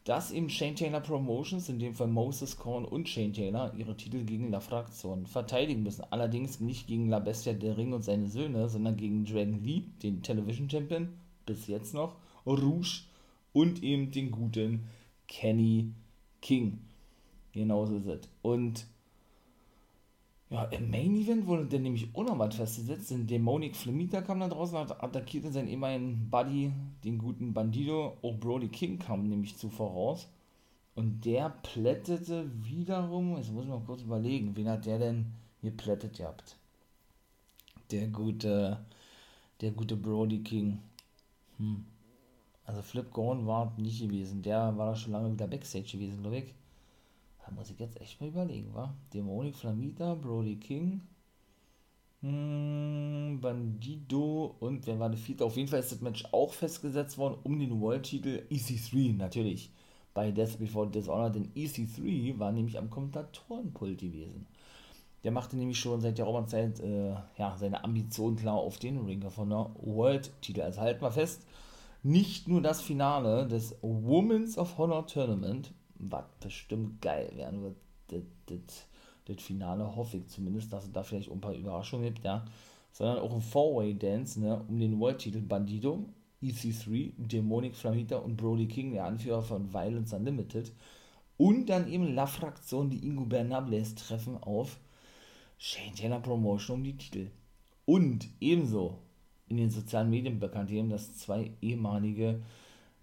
dass 0.03 0.31
eben 0.31 0.49
Shane 0.49 0.75
Taylor 0.75 0.99
Promotions, 0.99 1.69
in 1.69 1.79
dem 1.79 1.93
Fall 1.93 2.07
Moses 2.07 2.57
Korn 2.57 2.83
und 2.83 3.07
Shane 3.07 3.31
Taylor, 3.31 3.73
ihre 3.77 3.95
Titel 3.95 4.23
gegen 4.25 4.51
La 4.51 4.59
Fraktion 4.59 5.25
verteidigen 5.25 5.83
müssen. 5.83 6.03
Allerdings 6.09 6.59
nicht 6.59 6.87
gegen 6.87 7.07
La 7.07 7.19
Bestia 7.19 7.53
der 7.53 7.77
Ring 7.77 7.93
und 7.93 8.03
seine 8.03 8.27
Söhne, 8.27 8.67
sondern 8.67 8.97
gegen 8.97 9.23
Dragon 9.23 9.63
Lee, 9.63 9.83
den 10.01 10.21
Television 10.21 10.69
Champion, 10.69 11.09
bis 11.45 11.67
jetzt 11.67 11.93
noch, 11.93 12.17
Rouge 12.45 13.03
und 13.53 13.81
eben 13.81 14.11
den 14.11 14.31
guten 14.31 14.89
Kenny 15.27 15.93
King. 16.41 16.79
Genauso 17.53 17.95
ist 17.95 18.07
es. 18.07 18.29
Und 18.41 18.85
ja, 20.53 20.65
im 20.65 20.91
Main 20.91 21.15
Event 21.15 21.47
wurde 21.47 21.65
dann 21.65 21.81
nämlich 21.81 22.09
was 22.13 22.55
festgesetzt. 22.55 23.09
Denn 23.09 23.25
Demonic 23.25 23.75
Flamita 23.75 24.21
kam 24.21 24.39
da 24.39 24.47
draußen, 24.47 24.77
attackierte 24.77 25.51
seinen 25.51 25.67
ehemaligen 25.67 26.29
Buddy, 26.29 26.71
den 27.03 27.17
guten 27.17 27.53
Bandido. 27.53 28.17
Auch 28.21 28.37
Brody 28.37 28.67
King 28.67 28.99
kam 28.99 29.27
nämlich 29.27 29.57
zuvor 29.57 29.91
raus. 29.91 30.27
Und 30.93 31.25
der 31.25 31.49
plättete 31.49 32.51
wiederum, 32.63 33.35
jetzt 33.37 33.51
muss 33.51 33.63
ich 33.63 33.69
mal 33.71 33.81
kurz 33.83 34.03
überlegen, 34.03 34.55
wen 34.55 34.69
hat 34.69 34.85
der 34.85 34.99
denn 34.99 35.33
geplättet 35.63 36.17
gehabt? 36.17 36.55
Der 37.89 38.07
gute, 38.09 38.77
der 39.59 39.71
gute 39.71 39.95
Brody 39.95 40.43
King. 40.43 40.77
Hm. 41.57 41.83
Also 42.65 42.83
Flip 42.83 43.11
Gordon 43.11 43.47
war 43.47 43.73
nicht 43.77 44.01
gewesen. 44.01 44.43
Der 44.43 44.77
war 44.77 44.91
da 44.91 44.95
schon 44.95 45.13
lange 45.13 45.33
wieder 45.33 45.47
Backstage 45.47 45.93
gewesen, 45.93 46.21
glaube 46.21 46.37
ich. 46.37 46.53
Da 47.45 47.51
muss 47.51 47.69
ich 47.69 47.79
jetzt 47.79 47.99
echt 47.99 48.21
mal 48.21 48.29
überlegen, 48.29 48.73
wa? 48.73 48.93
Dämonik 49.13 49.55
Flamita, 49.55 50.15
Brody 50.15 50.55
King, 50.55 51.01
hm, 52.21 53.39
Bandido 53.41 54.55
und 54.61 54.87
wer 54.87 54.97
war 54.97 55.09
der 55.09 55.17
vierte? 55.17 55.43
Auf 55.43 55.57
jeden 55.57 55.67
Fall 55.67 55.81
ist 55.81 55.91
das 55.91 55.99
Match 55.99 56.23
auch 56.31 56.53
festgesetzt 56.53 57.17
worden 57.17 57.37
um 57.43 57.59
den 57.59 57.81
World-Titel 57.81 58.43
EC3, 58.49 59.17
natürlich. 59.17 59.71
Bei 60.13 60.31
Death 60.31 60.57
Before 60.57 60.89
Dishonor, 60.89 61.31
denn 61.31 61.51
EC3 61.53 62.39
war 62.39 62.53
nämlich 62.53 62.77
am 62.77 62.89
Kommentatorenpult 62.89 63.99
gewesen. 63.99 64.47
Der 65.25 65.31
machte 65.31 65.57
nämlich 65.57 65.79
schon 65.79 65.99
seit 65.99 66.17
der 66.17 66.25
Raumerzeit 66.25 66.79
äh, 66.79 67.15
ja, 67.37 67.57
seine 67.57 67.83
Ambition 67.83 68.37
klar 68.37 68.55
auf 68.55 68.79
den 68.79 68.99
Ring 68.99 69.23
of 69.25 69.37
Honor 69.37 69.75
World-Titel. 69.81 70.61
Also 70.61 70.79
halten 70.79 71.01
wir 71.01 71.11
fest, 71.11 71.45
nicht 72.03 72.47
nur 72.47 72.61
das 72.61 72.81
Finale 72.81 73.47
des 73.47 73.75
Women's 73.81 74.57
of 74.57 74.77
Honor 74.77 75.07
Tournament 75.07 75.73
was 76.11 76.25
bestimmt 76.39 77.01
geil 77.01 77.31
werden 77.35 77.61
wird. 77.63 77.75
Das, 78.07 78.21
das, 78.45 78.87
das 79.25 79.43
Finale 79.43 79.95
hoffe 79.95 80.17
ich 80.17 80.27
zumindest, 80.27 80.71
dass 80.71 80.85
es 80.85 80.91
da 80.91 81.03
vielleicht 81.03 81.31
ein 81.31 81.41
paar 81.41 81.53
Überraschungen 81.53 82.13
gibt, 82.13 82.25
ja. 82.25 82.45
Sondern 82.91 83.19
auch 83.19 83.33
ein 83.33 83.41
Four-Way-Dance, 83.41 84.39
ne, 84.39 84.63
um 84.67 84.79
den 84.79 84.99
World-Titel 84.99 85.41
Bandido, 85.41 86.05
EC3, 86.43 87.13
Demonic 87.17 87.75
Flamita 87.75 88.17
und 88.17 88.37
Brody 88.37 88.67
King, 88.67 88.93
der 88.93 89.05
Anführer 89.05 89.41
von 89.41 89.73
Violence 89.73 90.13
Unlimited. 90.13 90.71
Und 91.37 91.67
dann 91.67 91.91
eben 91.91 92.13
La 92.13 92.27
Fraktion, 92.27 92.89
die 92.89 93.05
Ingo 93.05 93.25
Bernables 93.25 93.95
treffen 93.95 94.37
auf 94.37 94.77
Shane 95.57 95.95
Taylor 95.95 96.19
Promotion 96.19 96.77
um 96.77 96.83
die 96.83 96.97
Titel. 96.97 97.31
Und 97.85 98.27
ebenso 98.39 98.99
in 99.47 99.57
den 99.57 99.69
sozialen 99.69 100.09
Medien 100.09 100.39
bekannt 100.39 100.71
eben, 100.71 100.89
dass 100.89 101.17
zwei 101.17 101.51
ehemalige 101.61 102.41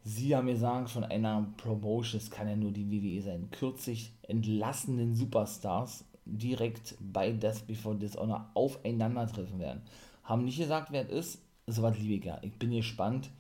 Sie 0.03 0.35
haben 0.35 0.47
mir 0.47 0.55
gesagt, 0.55 0.91
von 0.91 1.05
einer 1.05 1.47
Promotion, 1.59 2.21
es 2.21 2.31
kann 2.31 2.49
ja 2.49 2.57
nur 2.57 2.73
die 2.73 2.91
WWE 2.91 3.23
sein, 3.23 3.51
kürzlich 3.51 4.13
entlassenen 4.23 5.15
Superstars 5.15 6.05
direkt 6.25 6.97
bei 7.01 7.33
Death 7.33 7.67
Before 7.67 7.97
Dishonor 7.97 8.51
aufeinandertreffen 8.55 9.59
werden. 9.59 9.83
Haben 10.25 10.45
nicht 10.45 10.59
gesagt, 10.59 10.91
wer 10.91 11.03
es 11.11 11.35
ist, 11.35 11.43
soweit 11.67 11.99
ja. 11.99 12.39
Ich 12.43 12.59
bin 12.59 12.71
gespannt. 12.71 13.31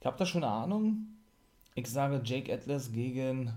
Ich 0.00 0.06
habe 0.06 0.16
da 0.16 0.24
schon 0.24 0.44
eine 0.44 0.52
Ahnung. 0.52 1.06
Ich 1.74 1.86
sage 1.88 2.22
Jake 2.24 2.52
Atlas 2.52 2.92
gegen 2.92 3.52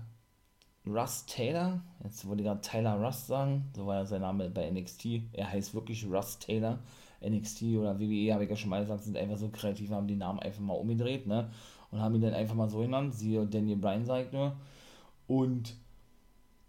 Russ 0.86 1.24
Taylor. 1.26 1.80
Jetzt 2.04 2.26
wollte 2.26 2.42
ich 2.42 2.46
gerade 2.46 2.60
Tyler 2.60 3.02
Russ 3.02 3.26
sagen. 3.26 3.64
So 3.74 3.86
war 3.86 3.96
ja 3.96 4.04
sein 4.04 4.20
Name 4.20 4.50
bei 4.50 4.70
NXT. 4.70 5.22
Er 5.32 5.50
heißt 5.50 5.74
wirklich 5.74 6.06
Russ 6.06 6.38
Taylor. 6.38 6.78
NXT 7.24 7.62
oder 7.78 7.98
WWE, 7.98 8.32
habe 8.32 8.44
ich 8.44 8.50
ja 8.50 8.56
schon 8.56 8.70
mal 8.70 8.82
gesagt, 8.82 9.04
sind 9.04 9.16
einfach 9.16 9.38
so 9.38 9.48
kreativ, 9.48 9.90
haben 9.90 10.06
die 10.06 10.16
Namen 10.16 10.38
einfach 10.38 10.60
mal 10.60 10.74
umgedreht, 10.74 11.26
ne? 11.26 11.50
Und 11.90 12.00
haben 12.00 12.14
ihn 12.14 12.20
dann 12.20 12.34
einfach 12.34 12.54
mal 12.54 12.68
so 12.68 12.80
genannt, 12.80 13.14
siehe 13.14 13.46
Daniel 13.46 13.78
Bryan 13.78 14.04
sagt 14.04 14.32
nur. 14.32 14.56
Und 15.26 15.74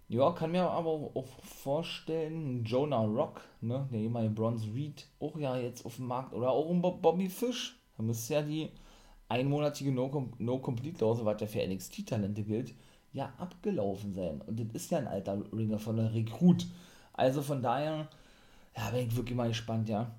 ja, 0.09 0.31
kann 0.31 0.51
mir 0.51 0.69
aber 0.69 0.89
auch 0.89 1.27
vorstellen, 1.43 2.63
Jonah 2.63 3.03
Rock, 3.03 3.41
ne, 3.61 3.87
der 3.91 3.99
ehemalige 3.99 4.33
Bronze 4.33 4.73
Reed, 4.73 5.05
auch 5.19 5.37
ja 5.37 5.57
jetzt 5.57 5.85
auf 5.85 5.97
dem 5.97 6.07
Markt, 6.07 6.33
oder 6.33 6.51
auch 6.51 6.69
ein 6.69 6.81
Bobby 6.81 7.27
Fish, 7.27 7.77
da 7.97 8.03
müsste 8.03 8.35
ja 8.35 8.41
die 8.41 8.69
einmonatige 9.27 9.91
No-Complete-Dose, 9.91 11.25
was 11.25 11.41
ja 11.41 11.47
für 11.47 11.67
NXT-Talente 11.67 12.43
gilt, 12.43 12.73
ja 13.11 13.33
abgelaufen 13.37 14.13
sein. 14.13 14.41
Und 14.41 14.59
das 14.59 14.67
ist 14.73 14.91
ja 14.91 14.99
ein 14.99 15.07
alter 15.07 15.41
Ringer 15.51 15.79
von 15.79 15.97
der 15.97 16.13
Rekrut. 16.13 16.67
Also 17.13 17.41
von 17.41 17.61
daher, 17.61 18.07
ja, 18.77 18.89
bin 18.91 19.07
ich 19.07 19.15
wirklich 19.15 19.35
mal 19.35 19.49
gespannt, 19.49 19.89
ja. 19.89 20.15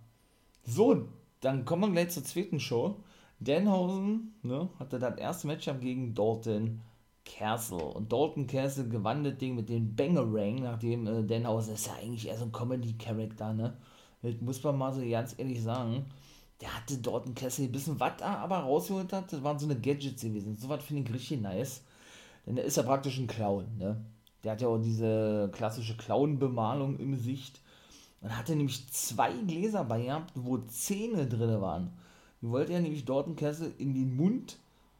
So, 0.65 1.09
dann 1.41 1.65
kommen 1.65 1.83
wir 1.83 1.93
gleich 1.93 2.11
zur 2.11 2.25
zweiten 2.25 2.61
Show. 2.61 2.97
Denhausen 3.41 4.35
ne, 4.43 4.69
hatte 4.79 4.99
das 4.99 5.17
erste 5.17 5.47
Matchup 5.47 5.81
gegen 5.81 6.15
Dalton 6.15 6.81
Castle. 7.25 7.85
Und 7.85 8.13
Dalton 8.13 8.47
Castle 8.47 8.89
gewann 8.89 9.25
das 9.25 9.39
Ding 9.39 9.55
mit 9.55 9.69
dem 9.69 9.95
Bangerang, 9.95 10.57
nachdem 10.57 11.07
äh, 11.07 11.23
Denhausen 11.23 11.75
ist 11.75 11.87
ja 11.87 11.95
eigentlich 11.95 12.27
eher 12.27 12.39
so 12.39 12.47
ein 12.47 12.53
Comedy-Charakter, 12.53 13.53
ne? 13.53 13.77
Das 14.23 14.35
muss 14.41 14.63
man 14.65 14.79
mal 14.79 14.93
so 14.93 15.09
ganz 15.09 15.35
ehrlich 15.39 15.63
sagen. 15.63 16.07
Der 16.61 16.75
hatte 16.75 16.99
Dalton 16.99 17.35
Castle 17.35 17.67
ein 17.67 17.73
bisschen 17.73 18.01
was 18.01 18.21
aber 18.21 18.59
rausgeholt 18.59 19.13
hat, 19.13 19.33
das 19.33 19.45
waren 19.45 19.59
so 19.59 19.67
eine 19.67 19.79
Gadgets 19.81 20.23
gewesen. 20.23 20.57
So 20.57 20.69
was 20.69 20.83
finde 20.83 21.03
ich 21.03 21.15
richtig 21.15 21.41
nice. 21.41 21.85
Denn 22.47 22.57
der 22.57 22.65
ist 22.65 22.77
ja 22.77 22.83
praktisch 22.83 23.19
ein 23.19 23.29
Clown, 23.29 23.67
ne? 23.79 24.05
Der 24.43 24.53
hat 24.53 24.61
ja 24.61 24.69
auch 24.69 24.79
diese 24.79 25.51
klassische 25.53 25.97
Clown-Bemalung 25.97 26.99
im 26.99 27.13
Gesicht. 27.13 27.61
Und 28.21 28.37
hatte 28.37 28.57
nämlich 28.57 28.89
zwei 28.93 29.33
Gläser 29.33 29.85
bei 29.85 30.03
gehabt, 30.03 30.33
wo 30.35 30.59
Zähne 30.59 31.27
drin 31.29 31.61
waren. 31.61 31.93
Die 32.41 32.49
wollte 32.49 32.73
er 32.73 32.81
nämlich 32.81 33.05
dort 33.05 33.27
einen 33.27 33.37
Kessel 33.37 33.75
in 33.79 33.95
den 33.95 34.17
Mund 34.17 34.59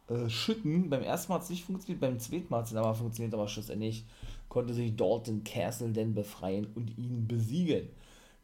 äh, 0.09 0.29
schütten. 0.29 0.91
Beim 0.91 1.03
ersten 1.03 1.31
Mal 1.31 1.37
hat 1.37 1.45
es 1.45 1.51
nicht 1.51 1.65
funktioniert, 1.65 2.01
beim 2.01 2.19
zweiten 2.19 2.47
Mal 2.49 2.59
hat 2.59 2.67
es 2.67 2.75
aber 2.75 2.95
funktioniert, 2.95 3.35
aber 3.35 3.49
schlussendlich 3.49 4.05
konnte 4.49 4.75
sich 4.75 4.97
Dalton 4.97 5.45
Castle 5.45 5.93
denn 5.93 6.15
befreien 6.15 6.67
und 6.75 6.97
ihn 6.99 7.29
besiegen. 7.29 7.89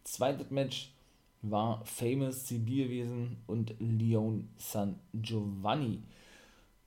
Zweites 0.05 0.51
Match 0.51 0.93
war 1.43 1.85
Famous 1.85 2.45
CB 2.47 2.85
gewesen 2.85 3.37
und 3.47 3.75
Leon 3.79 4.49
San 4.57 4.99
Giovanni. 5.15 6.03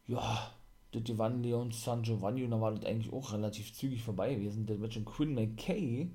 Ja, 0.08 0.52
das 0.92 1.04
gewann 1.04 1.44
Leon 1.44 1.72
San 1.72 2.04
Giovanni 2.04 2.44
und 2.44 2.52
da 2.52 2.62
war 2.62 2.74
das 2.74 2.86
eigentlich 2.86 3.14
auch 3.14 3.34
relativ 3.34 3.74
zügig 3.74 4.02
vorbei 4.04 4.36
gewesen. 4.36 4.66
Das 4.66 4.78
Match 4.78 4.98
und 4.98 5.06
Quinn 5.06 5.34
McKay 5.36 6.10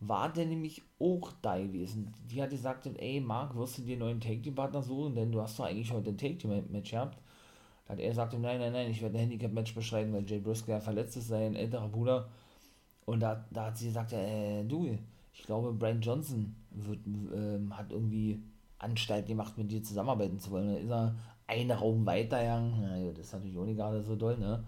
war 0.00 0.32
der 0.32 0.46
nämlich 0.46 0.82
auch 0.98 1.30
da 1.42 1.58
gewesen. 1.58 2.14
Die 2.30 2.42
hat 2.42 2.50
gesagt, 2.50 2.86
ey 2.86 3.20
Marc, 3.20 3.54
wirst 3.54 3.78
du 3.78 3.82
dir 3.82 3.92
einen 3.92 4.00
neuen 4.00 4.20
Take-Team-Partner 4.20 4.82
suchen, 4.82 5.14
denn 5.14 5.30
du 5.30 5.40
hast 5.40 5.58
doch 5.58 5.66
eigentlich 5.66 5.92
heute 5.92 6.10
ein 6.10 6.18
Take-Team-Match 6.18 6.90
gehabt. 6.90 7.18
Da 7.86 7.92
hat 7.92 8.00
er 8.00 8.08
gesagt, 8.08 8.32
nein, 8.32 8.58
nein, 8.58 8.72
nein, 8.72 8.90
ich 8.90 9.02
werde 9.02 9.18
ein 9.18 9.22
Handicap-Match 9.22 9.74
beschreiben, 9.74 10.12
weil 10.12 10.28
Jay 10.28 10.38
Briscoe 10.38 10.72
ja 10.72 10.80
verletzt 10.80 11.16
ist, 11.16 11.28
sein 11.28 11.54
älterer 11.54 11.88
Bruder. 11.88 12.28
Und 13.04 13.20
da, 13.20 13.44
da 13.50 13.66
hat 13.66 13.76
sie 13.76 13.86
gesagt, 13.86 14.12
äh, 14.12 14.64
du, 14.64 14.96
ich 15.32 15.42
glaube, 15.42 15.72
Brian 15.72 16.00
Johnson 16.00 16.54
wird, 16.70 17.00
ähm, 17.06 17.76
hat 17.76 17.92
irgendwie 17.92 18.42
Anstalten 18.78 19.28
gemacht, 19.28 19.58
mit 19.58 19.70
dir 19.70 19.82
zusammenarbeiten 19.82 20.38
zu 20.38 20.50
wollen. 20.50 20.68
Da 20.68 20.78
ist 20.78 20.90
er 20.90 21.16
einen 21.46 21.70
Raum 21.72 22.06
weitergegangen. 22.06 22.80
Na, 22.80 23.12
das 23.12 23.26
ist 23.26 23.32
natürlich 23.32 23.58
auch 23.58 23.64
nicht 23.66 23.76
gerade 23.76 24.02
so 24.02 24.16
doll, 24.16 24.38
ne? 24.38 24.64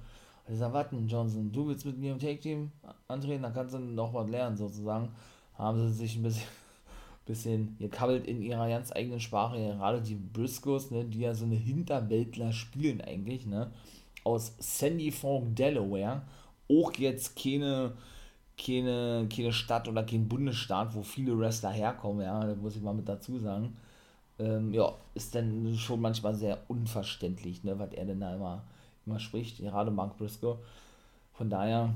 Und 0.47 0.55
ich 0.55 0.61
sag, 0.61 0.73
warten, 0.73 1.07
Johnson, 1.07 1.53
du 1.53 1.69
willst 1.69 1.87
mit 1.87 1.99
mir 1.99 2.13
im 2.13 2.19
Take-Team 2.19 2.73
antreten, 3.09 3.43
dann 3.43 3.55
kannst 3.55 3.75
du 3.75 3.79
noch 3.79 4.13
was 4.13 4.29
lernen, 4.29 4.57
sozusagen. 4.57 5.09
Haben 5.57 5.79
sie 5.79 5.95
sich 5.95 6.17
ein 6.17 6.23
bisschen, 6.23 6.49
bisschen 7.27 7.77
gekabbelt 7.79 8.27
in 8.27 8.43
ihrer 8.43 8.69
ganz 8.69 8.93
eigenen 8.93 9.21
Sprache, 9.21 9.57
gerade 9.57 10.01
die 10.01 10.17
Briscoes, 10.17 10.91
ne, 10.91 11.05
die 11.05 11.21
ja 11.21 11.35
so 11.35 11.45
eine 11.45 11.55
Hinterwäldler 11.55 12.53
spielen 12.53 13.01
eigentlich, 13.01 13.47
ne? 13.47 13.71
Aus 14.25 14.55
Sandy 14.59 15.11
Fork, 15.11 15.55
Delaware. 15.55 16.23
Auch 16.71 16.93
jetzt 16.95 17.37
keine, 17.37 17.93
keine, 18.57 19.29
keine 19.35 19.53
Stadt 19.53 19.89
oder 19.89 20.05
kein 20.05 20.29
Bundesstaat, 20.29 20.95
wo 20.95 21.03
viele 21.03 21.39
Wrestler 21.39 21.71
herkommen, 21.71 22.23
ja, 22.25 22.45
das 22.45 22.57
muss 22.59 22.77
ich 22.77 22.83
mal 22.83 22.95
mit 22.95 23.09
dazu 23.09 23.39
sagen. 23.39 23.77
Ähm, 24.39 24.73
ja, 24.73 24.93
ist 25.15 25.35
dann 25.35 25.77
schon 25.77 26.01
manchmal 26.01 26.35
sehr 26.35 26.59
unverständlich, 26.69 27.63
ne, 27.65 27.79
was 27.79 27.93
er 27.93 28.07
denn 28.07 28.21
da 28.21 28.35
immer 28.35 28.65
immer 29.07 29.19
spricht, 29.19 29.59
gerade 29.59 29.91
Mark 29.91 30.17
Briscoe. 30.17 30.59
Von 31.33 31.51
daher, 31.51 31.95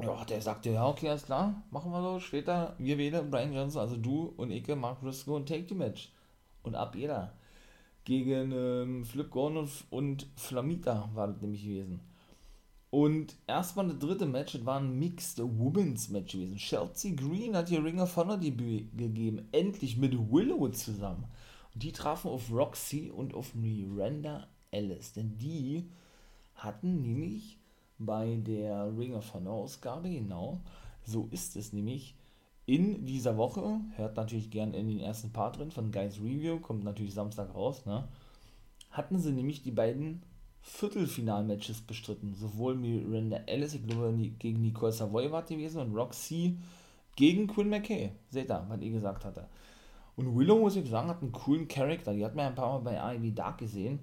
ja, 0.00 0.24
der 0.24 0.40
sagte, 0.40 0.70
ja, 0.70 0.86
okay, 0.86 1.08
alles 1.08 1.26
klar, 1.26 1.62
machen 1.70 1.92
wir 1.92 2.20
so, 2.20 2.40
da, 2.42 2.74
wir 2.78 2.98
wählen 2.98 3.30
Brian 3.30 3.52
Johnson, 3.52 3.82
also 3.82 3.96
du 3.96 4.32
und 4.36 4.50
ich, 4.50 4.66
Mark 4.68 5.00
Briscoe 5.00 5.36
und 5.36 5.48
Take 5.48 5.66
the 5.68 5.74
Match. 5.74 6.12
Und 6.62 6.74
ab 6.74 6.94
jeder. 6.94 7.34
Gegen 8.04 8.52
ähm, 8.52 9.04
Flip 9.04 9.30
Gordon 9.30 9.58
und, 9.58 9.70
und 9.90 10.26
Flamita 10.36 11.10
war 11.14 11.28
das 11.28 11.40
nämlich 11.40 11.62
gewesen. 11.62 12.00
Und 12.90 13.36
erstmal 13.46 13.86
das 13.86 14.00
dritte 14.00 14.26
Match, 14.26 14.54
das 14.54 14.66
war 14.66 14.80
ein 14.80 14.98
Mixed 14.98 15.38
Women's 15.38 16.08
Match 16.08 16.32
gewesen. 16.32 16.56
Chelsea 16.56 17.14
Green 17.14 17.54
hat 17.54 17.70
ihr 17.70 17.84
Ring 17.84 18.00
of 18.00 18.16
Honor 18.16 18.36
Debüt 18.36 18.96
gegeben, 18.98 19.48
endlich 19.52 19.96
mit 19.96 20.12
Willow 20.12 20.68
zusammen. 20.70 21.24
Und 21.72 21.82
die 21.82 21.92
trafen 21.92 22.30
auf 22.30 22.50
Roxy 22.50 23.12
und 23.14 23.32
auf 23.34 23.54
Miranda 23.54 24.48
Ellis, 24.70 25.12
denn 25.12 25.38
die 25.38 25.88
hatten 26.54 27.02
nämlich 27.02 27.58
bei 27.98 28.36
der 28.36 28.96
Ring 28.96 29.14
of 29.14 29.34
Honor 29.34 29.54
Ausgabe, 29.54 30.10
genau, 30.10 30.60
so 31.04 31.28
ist 31.30 31.56
es 31.56 31.72
nämlich, 31.72 32.14
in 32.66 33.04
dieser 33.04 33.36
Woche, 33.36 33.80
hört 33.96 34.16
natürlich 34.16 34.50
gern 34.50 34.74
in 34.74 34.88
den 34.88 35.00
ersten 35.00 35.32
Part 35.32 35.58
drin 35.58 35.70
von 35.70 35.90
Guys 35.90 36.18
Review, 36.18 36.60
kommt 36.60 36.84
natürlich 36.84 37.14
Samstag 37.14 37.54
raus, 37.54 37.84
ne, 37.84 38.08
hatten 38.90 39.18
sie 39.18 39.32
nämlich 39.32 39.62
die 39.62 39.72
beiden 39.72 40.22
Viertelfinal-Matches 40.62 41.82
bestritten. 41.82 42.34
Sowohl 42.34 42.74
Miranda 42.74 43.38
Ellis, 43.46 43.74
ich 43.74 43.86
glaube, 43.86 44.12
gegen 44.38 44.60
Nicole 44.60 44.92
Savoy 44.92 45.30
war 45.32 45.42
gewesen 45.42 45.80
und 45.80 45.94
Roxy 45.94 46.58
gegen 47.16 47.46
Quinn 47.46 47.68
McKay. 47.68 48.12
Seht 48.28 48.50
ihr, 48.50 48.64
was 48.68 48.80
ihr 48.80 48.90
gesagt 48.90 49.24
hatte. 49.24 49.48
Und 50.16 50.36
Willow, 50.36 50.58
muss 50.58 50.76
ich 50.76 50.88
sagen, 50.88 51.08
hat 51.08 51.22
einen 51.22 51.32
coolen 51.32 51.66
Charakter. 51.66 52.12
Die 52.12 52.24
hat 52.24 52.34
man 52.34 52.46
ein 52.46 52.54
paar 52.54 52.80
Mal 52.80 52.90
bei 52.90 53.00
AEW 53.00 53.30
Dark 53.32 53.58
gesehen. 53.58 54.00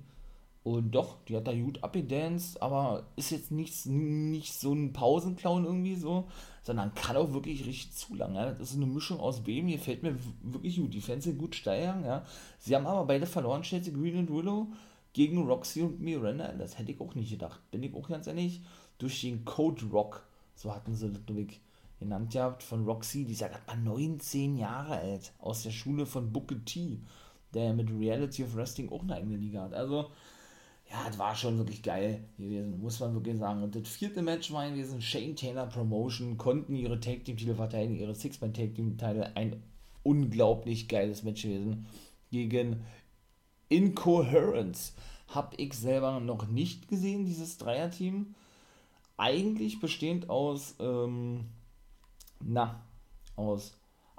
Und 0.67 0.91
doch, 0.91 1.23
die 1.23 1.37
hat 1.37 1.47
da 1.47 1.53
gut 1.53 1.81
abgedanced, 1.81 2.61
aber 2.61 3.05
ist 3.15 3.31
jetzt 3.31 3.51
nicht, 3.51 3.85
nicht 3.85 4.53
so 4.53 4.73
ein 4.73 4.91
Pausenclown 4.91 5.63
irgendwie 5.63 5.95
so, 5.95 6.27
sondern 6.61 6.93
kann 6.93 7.15
auch 7.15 7.31
wirklich 7.31 7.65
richtig 7.65 7.93
zu 7.93 8.15
lang. 8.15 8.35
Ja. 8.35 8.51
Das 8.51 8.71
ist 8.71 8.75
eine 8.75 8.85
Mischung 8.85 9.21
aus 9.21 9.45
Baby, 9.45 9.69
hier 9.69 9.79
fällt 9.79 10.03
mir 10.03 10.17
wirklich 10.41 10.75
gut. 10.75 10.93
Die 10.93 10.99
Fans 10.99 11.23
sind 11.23 11.37
gut 11.37 11.55
steigern, 11.55 12.03
ja. 12.03 12.25
Sie 12.59 12.75
haben 12.75 12.85
aber 12.85 13.05
beide 13.05 13.25
verloren, 13.25 13.61
Chelsea 13.61 13.93
Green 13.93 14.17
und 14.17 14.29
Willow, 14.29 14.67
gegen 15.13 15.41
Roxy 15.47 15.83
und 15.83 16.01
Miranda. 16.01 16.51
Das 16.51 16.77
hätte 16.77 16.91
ich 16.91 16.99
auch 16.99 17.15
nicht 17.15 17.31
gedacht, 17.31 17.61
bin 17.71 17.83
ich 17.83 17.95
auch 17.95 18.09
ganz 18.09 18.27
ehrlich. 18.27 18.59
Durch 18.97 19.21
den 19.21 19.45
Code 19.45 19.85
Rock, 19.85 20.27
so 20.53 20.75
hatten 20.75 20.95
sie 20.95 21.09
das 21.09 21.21
nämlich 21.29 21.61
genannt 21.97 22.33
gehabt, 22.33 22.61
von 22.61 22.83
Roxy, 22.83 23.23
die 23.23 23.31
ist 23.31 23.39
ja 23.39 23.47
gerade 23.47 23.63
mal 23.67 23.77
19 23.77 24.57
Jahre 24.57 24.97
alt, 24.97 25.31
aus 25.39 25.63
der 25.63 25.71
Schule 25.71 26.05
von 26.05 26.33
Booker 26.33 26.65
T, 26.65 26.99
der 27.53 27.73
mit 27.73 27.89
Reality 27.89 28.43
of 28.43 28.53
Wrestling 28.57 28.91
auch 28.91 29.03
eine 29.03 29.15
eigene 29.15 29.37
Liga 29.37 29.61
hat. 29.61 29.73
Also, 29.73 30.11
ja, 30.89 31.05
das 31.07 31.19
war 31.19 31.35
schon 31.35 31.57
wirklich 31.57 31.83
geil 31.83 32.23
gewesen, 32.37 32.79
muss 32.79 32.99
man 32.99 33.13
wirklich 33.13 33.37
sagen. 33.37 33.61
Und 33.63 33.75
das 33.75 33.87
vierte 33.87 34.21
Match 34.21 34.51
war 34.51 34.69
gewesen, 34.69 35.01
Shane 35.01 35.35
Taylor 35.35 35.65
Promotion, 35.65 36.37
konnten 36.37 36.75
ihre 36.75 36.99
Tag 36.99 37.25
Team 37.25 37.35
Titel 37.35 37.55
verteidigen, 37.55 37.99
ihre 37.99 38.15
Six-Man 38.15 38.53
Tag 38.53 38.75
Team 38.75 38.97
Teile, 38.97 39.35
ein 39.35 39.61
unglaublich 40.03 40.87
geiles 40.87 41.23
Match 41.23 41.43
gewesen 41.43 41.87
gegen 42.31 42.85
Incoherence. 43.67 44.93
Hab 45.27 45.59
ich 45.59 45.73
selber 45.73 46.21
noch 46.21 46.47
nicht 46.47 46.87
gesehen, 46.87 47.25
dieses 47.25 47.57
Dreier-Team. 47.57 48.35
Eigentlich 49.17 49.81
bestehend 49.81 50.29
aus, 50.29 50.75
ähm, 50.79 51.45
na, 52.39 52.81
aus 53.35 53.73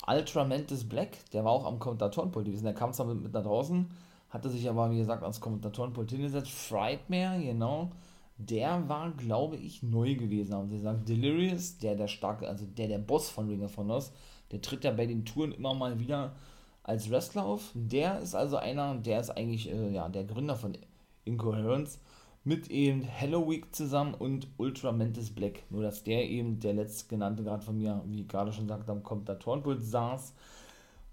Ultramantis 0.06 0.86
Black, 0.86 1.30
der 1.32 1.44
war 1.44 1.52
auch 1.52 1.64
am 1.64 1.78
Kommentatorenpult 1.78 2.46
gewesen, 2.46 2.64
der 2.64 2.74
kam 2.74 2.92
zwar 2.92 3.06
mit, 3.06 3.22
mit 3.22 3.32
nach 3.32 3.42
draußen, 3.42 3.90
hatte 4.30 4.50
sich 4.50 4.68
aber, 4.68 4.90
wie 4.90 4.98
gesagt, 4.98 5.22
als 5.22 5.40
Kommentatorenpult 5.40 6.10
hingesetzt. 6.10 6.50
Frightmare, 6.50 7.40
genau, 7.40 7.90
der 8.36 8.88
war, 8.88 9.10
glaube 9.12 9.56
ich, 9.56 9.82
neu 9.82 10.14
gewesen, 10.14 10.54
haben 10.54 10.68
sie 10.68 10.76
gesagt. 10.76 11.08
Delirious, 11.08 11.78
der 11.78 11.96
der 11.96 12.08
starke, 12.08 12.48
also 12.48 12.66
der 12.66 12.88
der 12.88 12.98
Boss 12.98 13.28
von 13.28 13.48
Ring 13.48 13.62
of 13.64 13.76
Honor 13.76 14.02
der 14.50 14.62
tritt 14.62 14.84
ja 14.84 14.92
bei 14.92 15.06
den 15.06 15.24
Touren 15.24 15.52
immer 15.52 15.74
mal 15.74 16.00
wieder 16.00 16.34
als 16.82 17.10
Wrestler 17.10 17.44
auf. 17.44 17.70
Der 17.74 18.20
ist 18.20 18.34
also 18.34 18.56
einer, 18.56 18.94
der 18.96 19.20
ist 19.20 19.30
eigentlich 19.30 19.70
äh, 19.70 19.92
ja, 19.92 20.08
der 20.08 20.24
Gründer 20.24 20.56
von 20.56 20.76
Incoherence 21.24 22.00
mit 22.44 22.70
eben 22.70 23.06
Halloween 23.06 23.64
zusammen 23.72 24.14
und 24.14 24.48
Ultra 24.56 24.92
Mantis 24.92 25.30
Black. 25.30 25.64
Nur, 25.70 25.82
dass 25.82 26.02
der 26.02 26.30
eben, 26.30 26.60
der 26.60 26.72
letztgenannte 26.72 27.42
gerade 27.42 27.62
von 27.62 27.76
mir, 27.76 28.02
wie 28.06 28.22
ich 28.22 28.28
gerade 28.28 28.52
schon 28.52 28.68
sagte, 28.68 28.90
am 28.90 29.02
Kommentatorenpult 29.02 29.84
saß 29.84 30.32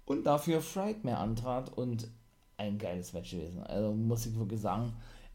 und 0.06 0.24
dafür 0.24 0.62
Frightmare 0.62 1.18
antrat 1.18 1.76
und 1.76 2.08
ein 2.56 2.78
geiles 2.78 3.12
Match 3.12 3.30
gewesen. 3.32 3.62
Also 3.64 3.92
muss 3.92 4.26
ich 4.26 4.36
wirklich 4.36 4.60
sagen, 4.60 4.92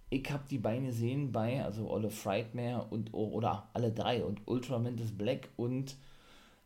ich 0.10 0.29
habe 0.29 0.43
die 0.49 0.57
Beine 0.57 0.91
sehen 0.91 1.31
bei, 1.31 1.63
also 1.63 1.89
Olle 1.89 2.10
Frightmare 2.10 2.86
und, 2.89 3.13
oder 3.13 3.69
alle 3.73 3.91
drei 3.91 4.23
und 4.23 4.41
Ultramantis 4.45 5.12
Black 5.17 5.49
und 5.55 5.95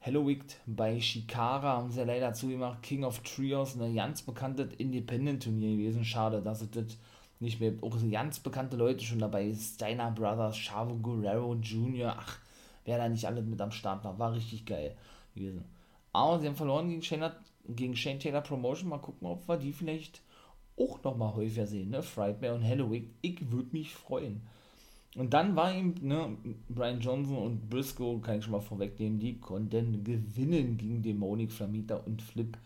Halloween 0.02 0.44
bei 0.66 1.00
Shikara 1.00 1.78
haben 1.78 1.92
sie 1.92 2.04
leider 2.04 2.34
zugemacht. 2.34 2.82
King 2.84 3.04
of 3.04 3.20
Trios, 3.20 3.76
ein 3.80 3.96
ganz 3.96 4.22
bekanntes 4.22 4.74
Independent-Turnier 4.78 5.78
gewesen. 5.78 6.06
Schade, 6.06 6.42
dass 6.42 6.62
es 6.62 6.72
das 6.72 6.98
nicht 7.40 7.60
mehr, 7.60 7.74
auch 7.82 7.98
ganz 8.12 8.40
bekannte 8.40 8.78
Leute 8.78 9.04
schon 9.04 9.20
dabei, 9.20 9.54
Steiner 9.54 10.12
Brothers, 10.12 10.58
Chavo 10.58 10.96
Guerrero 10.96 11.56
Jr., 11.56 12.16
ach, 12.18 12.40
wer 12.86 12.98
da 12.98 13.10
nicht 13.10 13.26
alle 13.26 13.42
mit 13.42 13.60
am 13.62 13.72
Start 13.72 14.04
war, 14.04 14.18
war 14.18 14.34
richtig 14.34 14.66
geil 14.66 14.96
gewesen. 15.34 15.66
Aber 16.14 16.40
sie 16.40 16.48
haben 16.48 16.56
verloren 16.56 16.88
gegen 16.88 17.02
Shane, 17.02 17.32
gegen 17.68 17.96
Shane 17.96 18.20
Taylor 18.20 18.42
Promotion, 18.42 18.90
mal 18.90 19.00
gucken, 19.00 19.28
ob 19.28 19.48
wir 19.48 19.58
die 19.58 19.74
vielleicht 19.74 20.22
auch 20.78 21.02
nochmal 21.04 21.36
häufiger 21.36 21.68
sehen, 21.68 21.90
ne? 21.90 22.04
Frightmare 22.04 22.56
und 22.56 22.64
Halloween. 22.64 23.14
Ich 23.22 23.52
würde 23.52 23.70
mich 23.72 23.94
freuen. 23.94 24.42
Und 25.16 25.34
dann 25.34 25.56
war 25.56 25.74
ihm, 25.74 25.96
ne, 26.02 26.38
Brian 26.68 27.00
Johnson 27.00 27.38
und 27.38 27.70
Briscoe, 27.70 28.20
kann 28.20 28.40
ich 28.40 28.44
schon 28.44 28.52
mal 28.52 28.60
vorwegnehmen, 28.60 29.20
die 29.20 29.40
konnten 29.40 30.04
gewinnen 30.04 30.78
gegen 30.78 31.02
Dämonik, 31.02 31.54
Flamita 31.54 31.96
und 31.96 32.22
Flip 32.22 32.58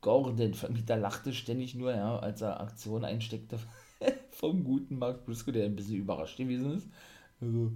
Gordon. 0.00 0.54
Flamita 0.54 0.94
lachte 0.94 1.32
ständig 1.32 1.74
nur, 1.74 1.92
ja, 1.92 2.18
als 2.20 2.42
er 2.42 2.60
Aktion 2.60 3.04
einsteckte 3.04 3.58
vom 4.30 4.62
guten 4.62 4.98
Mark 4.98 5.24
Briscoe, 5.26 5.52
der 5.52 5.64
ein 5.64 5.74
bisschen 5.74 5.96
überrascht 5.96 6.36
gewesen 6.36 6.74
ist. 6.76 6.88
Also, 7.40 7.72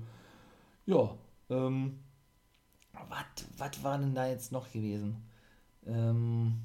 ja, 0.86 1.16
ähm, 1.50 1.98
was 3.58 3.82
war 3.82 3.98
denn 3.98 4.14
da 4.14 4.28
jetzt 4.28 4.52
noch 4.52 4.70
gewesen? 4.70 5.16
Ähm, 5.86 6.60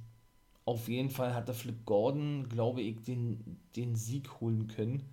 auf 0.69 0.87
jeden 0.87 1.09
Fall 1.09 1.33
hat 1.33 1.47
der 1.47 1.55
Flip 1.55 1.85
Gordon, 1.85 2.47
glaube 2.49 2.81
ich, 2.81 3.01
den, 3.03 3.57
den 3.75 3.95
Sieg 3.95 4.39
holen 4.39 4.67
können. 4.67 5.03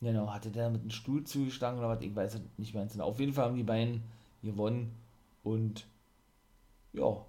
Genau, 0.00 0.32
hatte 0.32 0.50
der 0.50 0.70
mit 0.70 0.82
einem 0.82 0.90
Stuhl 0.90 1.24
zugeschlagen 1.24 1.78
oder 1.78 1.88
was, 1.88 2.02
ich 2.02 2.14
weiß 2.14 2.40
nicht 2.58 2.74
mehr. 2.74 3.04
Auf 3.04 3.20
jeden 3.20 3.32
Fall 3.32 3.46
haben 3.46 3.56
die 3.56 3.62
beiden 3.62 4.02
gewonnen 4.42 4.92
und 5.42 5.86
ja, 6.92 7.24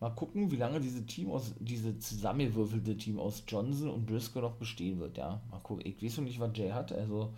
mal 0.00 0.10
gucken, 0.10 0.50
wie 0.50 0.56
lange 0.56 0.80
diese 0.80 1.04
Team 1.06 1.30
aus, 1.30 1.54
diese 1.58 1.98
zusammengewürfelte 1.98 2.96
Team 2.96 3.18
aus 3.18 3.42
Johnson 3.46 3.90
und 3.90 4.06
Briscoe 4.06 4.40
noch 4.40 4.56
bestehen 4.56 4.98
wird, 5.00 5.16
ja. 5.18 5.40
Mal 5.50 5.60
gucken, 5.60 5.86
ich 5.86 6.02
weiß 6.02 6.18
noch 6.18 6.24
nicht, 6.24 6.40
was 6.40 6.56
Jay 6.56 6.70
hat, 6.70 6.92
also 6.92 7.32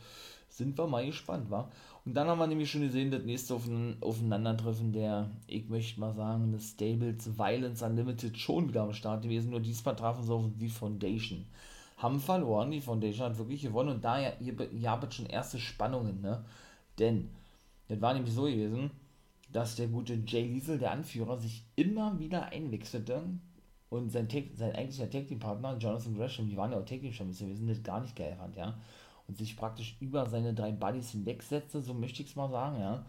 sind 0.48 0.76
wir 0.76 0.86
mal 0.86 1.06
gespannt, 1.06 1.50
wa? 1.50 1.70
Und 2.10 2.14
dann 2.14 2.26
haben 2.26 2.40
wir 2.40 2.48
nämlich 2.48 2.68
schon 2.68 2.80
gesehen, 2.80 3.12
das 3.12 3.22
nächste 3.22 3.54
Aufeinandertreffen 3.54 4.92
der, 4.92 5.30
ich 5.46 5.68
möchte 5.68 6.00
mal 6.00 6.12
sagen, 6.12 6.50
des 6.50 6.70
Stables 6.70 7.38
Violence 7.38 7.82
Unlimited 7.82 8.36
schon 8.36 8.68
wieder 8.68 8.82
am 8.82 8.92
Start 8.92 9.22
gewesen, 9.22 9.52
nur 9.52 9.60
diesmal 9.60 9.94
trafen 9.94 10.24
sie 10.24 10.34
auf 10.34 10.46
die 10.58 10.68
Foundation. 10.68 11.46
Haben 11.98 12.18
verloren, 12.18 12.72
die 12.72 12.80
Foundation 12.80 13.26
hat 13.26 13.38
wirklich 13.38 13.62
gewonnen 13.62 13.90
und 13.90 14.04
da 14.04 14.18
ihr, 14.40 14.72
ihr 14.72 14.90
habt 14.90 15.14
schon 15.14 15.26
erste 15.26 15.60
Spannungen, 15.60 16.20
ne? 16.20 16.44
Denn, 16.98 17.30
das 17.86 18.00
war 18.00 18.12
nämlich 18.12 18.34
so 18.34 18.42
gewesen, 18.42 18.90
dass 19.52 19.76
der 19.76 19.86
gute 19.86 20.14
Jay 20.26 20.48
Liesel, 20.48 20.80
der 20.80 20.90
Anführer, 20.90 21.38
sich 21.38 21.62
immer 21.76 22.18
wieder 22.18 22.46
einwechselte 22.46 23.22
und 23.88 24.10
sein, 24.10 24.26
sein 24.56 24.74
eigentlicher 24.74 25.08
Tag 25.08 25.28
Team 25.28 25.38
Partner, 25.38 25.78
Jonathan 25.78 26.16
Gresham, 26.16 26.48
die 26.48 26.56
waren 26.56 26.72
ja 26.72 26.78
auch 26.78 26.84
Tag 26.84 27.02
Team 27.02 27.12
Champions, 27.12 27.38
sind 27.38 27.68
das 27.70 27.84
gar 27.84 28.00
nicht 28.00 28.16
geil 28.16 28.34
fand, 28.36 28.56
ja 28.56 28.76
und 29.30 29.38
sich 29.38 29.56
praktisch 29.56 29.96
über 30.00 30.26
seine 30.26 30.54
drei 30.54 30.72
Buddies 30.72 31.10
hinwegsetzte, 31.10 31.80
so 31.80 31.94
möchte 31.94 32.20
ich 32.20 32.30
es 32.30 32.36
mal 32.36 32.50
sagen, 32.50 32.80
ja. 32.80 33.04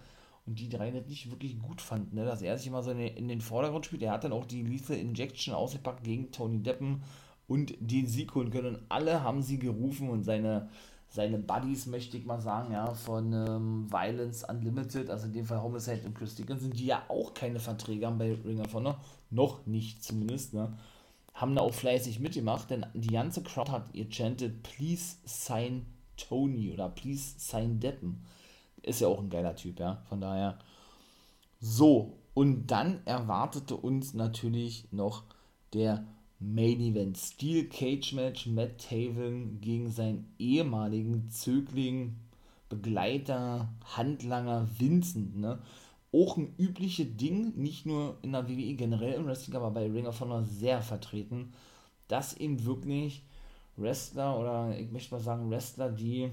Und 0.46 0.60
die 0.60 0.70
drei 0.70 0.92
das 0.92 1.08
nicht 1.08 1.32
wirklich 1.32 1.60
gut 1.60 1.82
fanden, 1.82 2.16
ne? 2.16 2.26
dass 2.26 2.44
er 2.44 2.58
sich 2.58 2.68
immer 2.68 2.84
so 2.84 2.92
in 2.92 3.28
den, 3.28 3.42
Vordergrund 3.42 3.86
spielt. 3.86 4.04
Er 4.04 4.12
hat 4.12 4.24
dann 4.24 4.34
auch 4.34 4.46
die 4.46 4.62
Lethal 4.62 4.98
Injection 4.98 5.54
ausgepackt 5.54 6.04
gegen 6.04 6.32
Tony 6.32 6.62
Deppen 6.62 7.02
und 7.48 7.74
den 7.80 8.06
Sieg 8.08 8.36
holen 8.36 8.52
können. 8.52 8.76
Und 8.76 8.84
alle 8.90 9.24
haben 9.24 9.42
sie 9.42 9.58
gerufen 9.58 10.10
und 10.10 10.24
seine, 10.24 10.70
seine 11.10 11.40
Buddies, 11.40 11.88
möchte 11.88 12.18
ich 12.18 12.26
mal 12.26 12.40
sagen, 12.40 12.74
ja, 12.74 12.94
von 12.94 13.34
ähm, 13.34 13.92
Violence 13.92 14.44
Unlimited, 14.44 15.10
also 15.10 15.26
in 15.26 15.34
dem 15.34 15.46
Fall 15.46 15.62
Homicide 15.62 16.02
und 16.06 16.16
Chris 16.16 16.36
Dickinson, 16.36 16.72
die 16.72 16.86
ja 16.86 17.04
auch 17.08 17.34
keine 17.34 17.60
Verträge 17.60 18.06
haben 18.06 18.20
bei 18.20 18.34
Ring 18.46 18.62
of 18.62 18.74
Honor, 18.74 19.00
noch 19.32 19.66
nicht 19.66 20.04
zumindest, 20.04 20.54
ne, 20.54 20.76
haben 21.34 21.56
da 21.56 21.62
auch 21.62 21.74
fleißig 21.74 22.20
mitgemacht, 22.20 22.70
denn 22.70 22.86
die 22.94 23.14
ganze 23.14 23.42
Crowd 23.44 23.72
hat 23.72 23.94
ihr 23.94 24.10
chanted, 24.10 24.64
please 24.64 25.18
sign 25.26 25.86
Tony 26.28 26.72
oder 26.72 26.90
please 26.90 27.36
sign 27.38 27.80
Deppen. 27.80 28.24
Ist 28.82 29.02
ja 29.02 29.08
auch 29.08 29.20
ein 29.20 29.30
geiler 29.30 29.56
Typ, 29.56 29.80
ja, 29.80 30.02
von 30.10 30.22
daher. 30.22 30.58
So, 31.60 32.18
und 32.34 32.68
dann 32.68 33.02
erwartete 33.06 33.76
uns 33.76 34.14
natürlich 34.14 34.92
noch 34.92 35.24
der 35.74 36.06
Main 36.40 36.80
Event. 36.80 37.18
Steel 37.18 37.70
Cage 37.70 38.14
Match, 38.14 38.48
Matt 38.48 38.80
Taven 38.90 39.62
gegen 39.62 39.92
seinen 39.92 40.34
ehemaligen 40.40 41.30
Zögling, 41.30 42.16
Begleiter, 42.68 43.70
Handlanger 43.96 44.68
Vincent. 44.80 45.38
Ne? 45.38 45.60
Auch 46.12 46.38
ein 46.38 46.56
übliches 46.58 47.16
Ding, 47.16 47.54
nicht 47.56 47.86
nur 47.86 48.18
in 48.24 48.32
der 48.32 48.50
WWE, 48.50 48.74
generell 48.74 49.14
im 49.14 49.28
Wrestling, 49.28 49.56
aber 49.56 49.72
bei 49.72 49.90
Ring 49.90 50.08
of 50.08 50.20
Honor 50.20 50.44
sehr 50.44 50.82
vertreten, 50.82 51.54
dass 52.08 52.36
eben 52.36 52.66
wirklich 52.66 53.24
Wrestler 53.82 54.40
oder 54.40 54.78
ich 54.78 54.92
möchte 54.92 55.14
mal 55.14 55.22
sagen 55.22 55.50
Wrestler, 55.50 55.90
die 55.90 56.32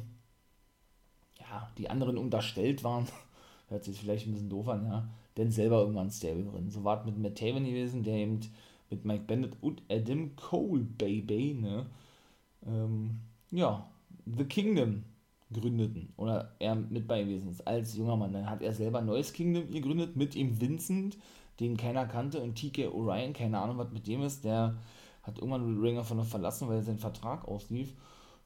ja, 1.40 1.70
die 1.78 1.88
anderen 1.88 2.18
unterstellt 2.18 2.84
waren, 2.84 3.06
hört 3.68 3.84
sich 3.84 3.98
vielleicht 3.98 4.26
ein 4.26 4.32
bisschen 4.32 4.50
doof 4.50 4.68
an, 4.68 4.86
ja, 4.86 5.08
denn 5.36 5.50
selber 5.50 5.80
irgendwann 5.80 6.10
Stable 6.10 6.44
drin. 6.44 6.70
So 6.70 6.84
war 6.84 7.00
es 7.00 7.06
mit 7.06 7.18
Matt 7.18 7.38
Taven 7.38 7.64
gewesen, 7.64 8.02
der 8.02 8.16
eben 8.16 8.40
mit 8.90 9.04
Mike 9.04 9.24
Bennett 9.26 9.52
und 9.60 9.82
Adam 9.90 10.34
Cole, 10.36 10.82
Baby, 10.82 11.54
ne? 11.54 11.86
Ähm, 12.66 13.20
ja, 13.50 13.88
The 14.26 14.44
Kingdom 14.44 15.04
gründeten 15.52 16.12
oder 16.16 16.54
er 16.58 16.74
mit 16.74 17.08
bei 17.08 17.22
gewesen 17.22 17.50
ist 17.50 17.66
als 17.66 17.96
junger 17.96 18.16
Mann. 18.16 18.32
Dann 18.32 18.50
hat 18.50 18.62
er 18.62 18.72
selber 18.72 19.00
Neues 19.00 19.32
Kingdom 19.32 19.70
gegründet 19.70 20.16
mit 20.16 20.34
ihm 20.34 20.60
Vincent, 20.60 21.16
den 21.60 21.76
keiner 21.76 22.06
kannte, 22.06 22.40
und 22.40 22.56
TK 22.56 22.92
Orion, 22.92 23.32
keine 23.32 23.58
Ahnung, 23.58 23.78
was 23.78 23.90
mit 23.90 24.06
dem 24.06 24.22
ist. 24.22 24.44
Der 24.44 24.76
hat 25.28 25.38
irgendwann 25.38 25.78
Ringer 25.78 26.04
von 26.04 26.24
verlassen, 26.24 26.68
weil 26.68 26.82
sein 26.82 26.98
Vertrag 26.98 27.46
auslief. 27.46 27.94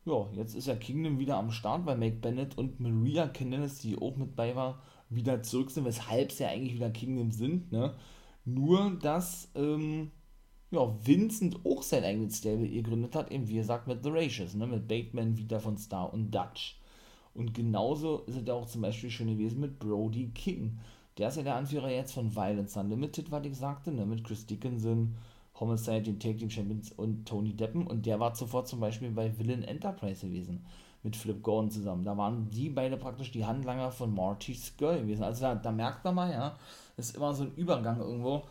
Ja, 0.04 0.26
jetzt 0.34 0.54
ist 0.54 0.66
ja 0.66 0.74
Kingdom 0.74 1.18
wieder 1.18 1.36
am 1.36 1.50
Start, 1.50 1.86
weil 1.86 1.96
Mike 1.96 2.18
Bennett 2.20 2.58
und 2.58 2.80
Maria 2.80 3.28
Canellis, 3.28 3.78
die 3.78 3.96
auch 3.96 4.16
mit 4.16 4.34
bei 4.34 4.54
war, 4.56 4.82
wieder 5.08 5.42
zurück 5.42 5.70
sind, 5.70 5.84
weshalb 5.84 6.32
sie 6.32 6.42
ja 6.42 6.50
eigentlich 6.50 6.74
wieder 6.74 6.90
Kingdom 6.90 7.30
sind. 7.30 7.70
Ne? 7.70 7.94
Nur, 8.44 8.98
dass 9.00 9.50
ähm, 9.54 10.10
ja, 10.72 11.06
Vincent 11.06 11.60
auch 11.64 11.82
sein 11.82 12.02
eigenes 12.02 12.38
Stable 12.38 12.68
gegründet 12.68 13.14
hat, 13.14 13.30
eben 13.30 13.46
wie 13.46 13.56
gesagt 13.56 13.86
mit 13.86 14.02
The 14.02 14.10
Racious, 14.10 14.54
ne, 14.54 14.66
mit 14.66 14.88
Bateman, 14.88 15.36
wieder 15.36 15.60
von 15.60 15.76
Star 15.76 16.12
und 16.12 16.34
Dutch. 16.34 16.80
Und 17.34 17.54
genauso 17.54 18.20
ist 18.20 18.36
es 18.36 18.46
ja 18.46 18.54
auch 18.54 18.66
zum 18.66 18.80
Beispiel 18.80 19.10
schon 19.10 19.28
gewesen 19.28 19.60
mit 19.60 19.78
Brody 19.78 20.30
King. 20.34 20.78
Der 21.18 21.28
ist 21.28 21.36
ja 21.36 21.42
der 21.42 21.56
Anführer 21.56 21.90
jetzt 21.90 22.12
von 22.12 22.34
Violence 22.34 22.76
Unlimited, 22.76 23.30
was 23.30 23.44
ich 23.44 23.56
sagte, 23.56 23.92
ne, 23.92 24.06
mit 24.06 24.24
Chris 24.24 24.46
Dickinson, 24.46 25.14
Homicide, 25.62 26.02
den 26.02 26.20
Tag 26.20 26.38
Team 26.38 26.50
Champions 26.50 26.92
und 26.92 27.26
Tony 27.26 27.54
Deppen. 27.54 27.86
Und 27.86 28.06
der 28.06 28.20
war 28.20 28.34
zuvor 28.34 28.64
zum 28.64 28.80
Beispiel 28.80 29.10
bei 29.10 29.36
Villain 29.38 29.62
Enterprise 29.62 30.26
gewesen, 30.26 30.64
mit 31.02 31.16
Flip 31.16 31.42
Gordon 31.42 31.70
zusammen. 31.70 32.04
Da 32.04 32.16
waren 32.16 32.50
die 32.50 32.68
beide 32.68 32.96
praktisch 32.96 33.32
die 33.32 33.46
Handlanger 33.46 33.90
von 33.90 34.14
Marty 34.14 34.54
Skull 34.54 35.00
gewesen. 35.00 35.22
Also 35.22 35.42
da, 35.42 35.54
da 35.54 35.72
merkt 35.72 36.04
man 36.04 36.14
mal, 36.14 36.30
ja, 36.30 36.56
ist 36.96 37.16
immer 37.16 37.32
so 37.32 37.44
ein 37.44 37.54
Übergang 37.54 37.98
irgendwo 37.98 38.42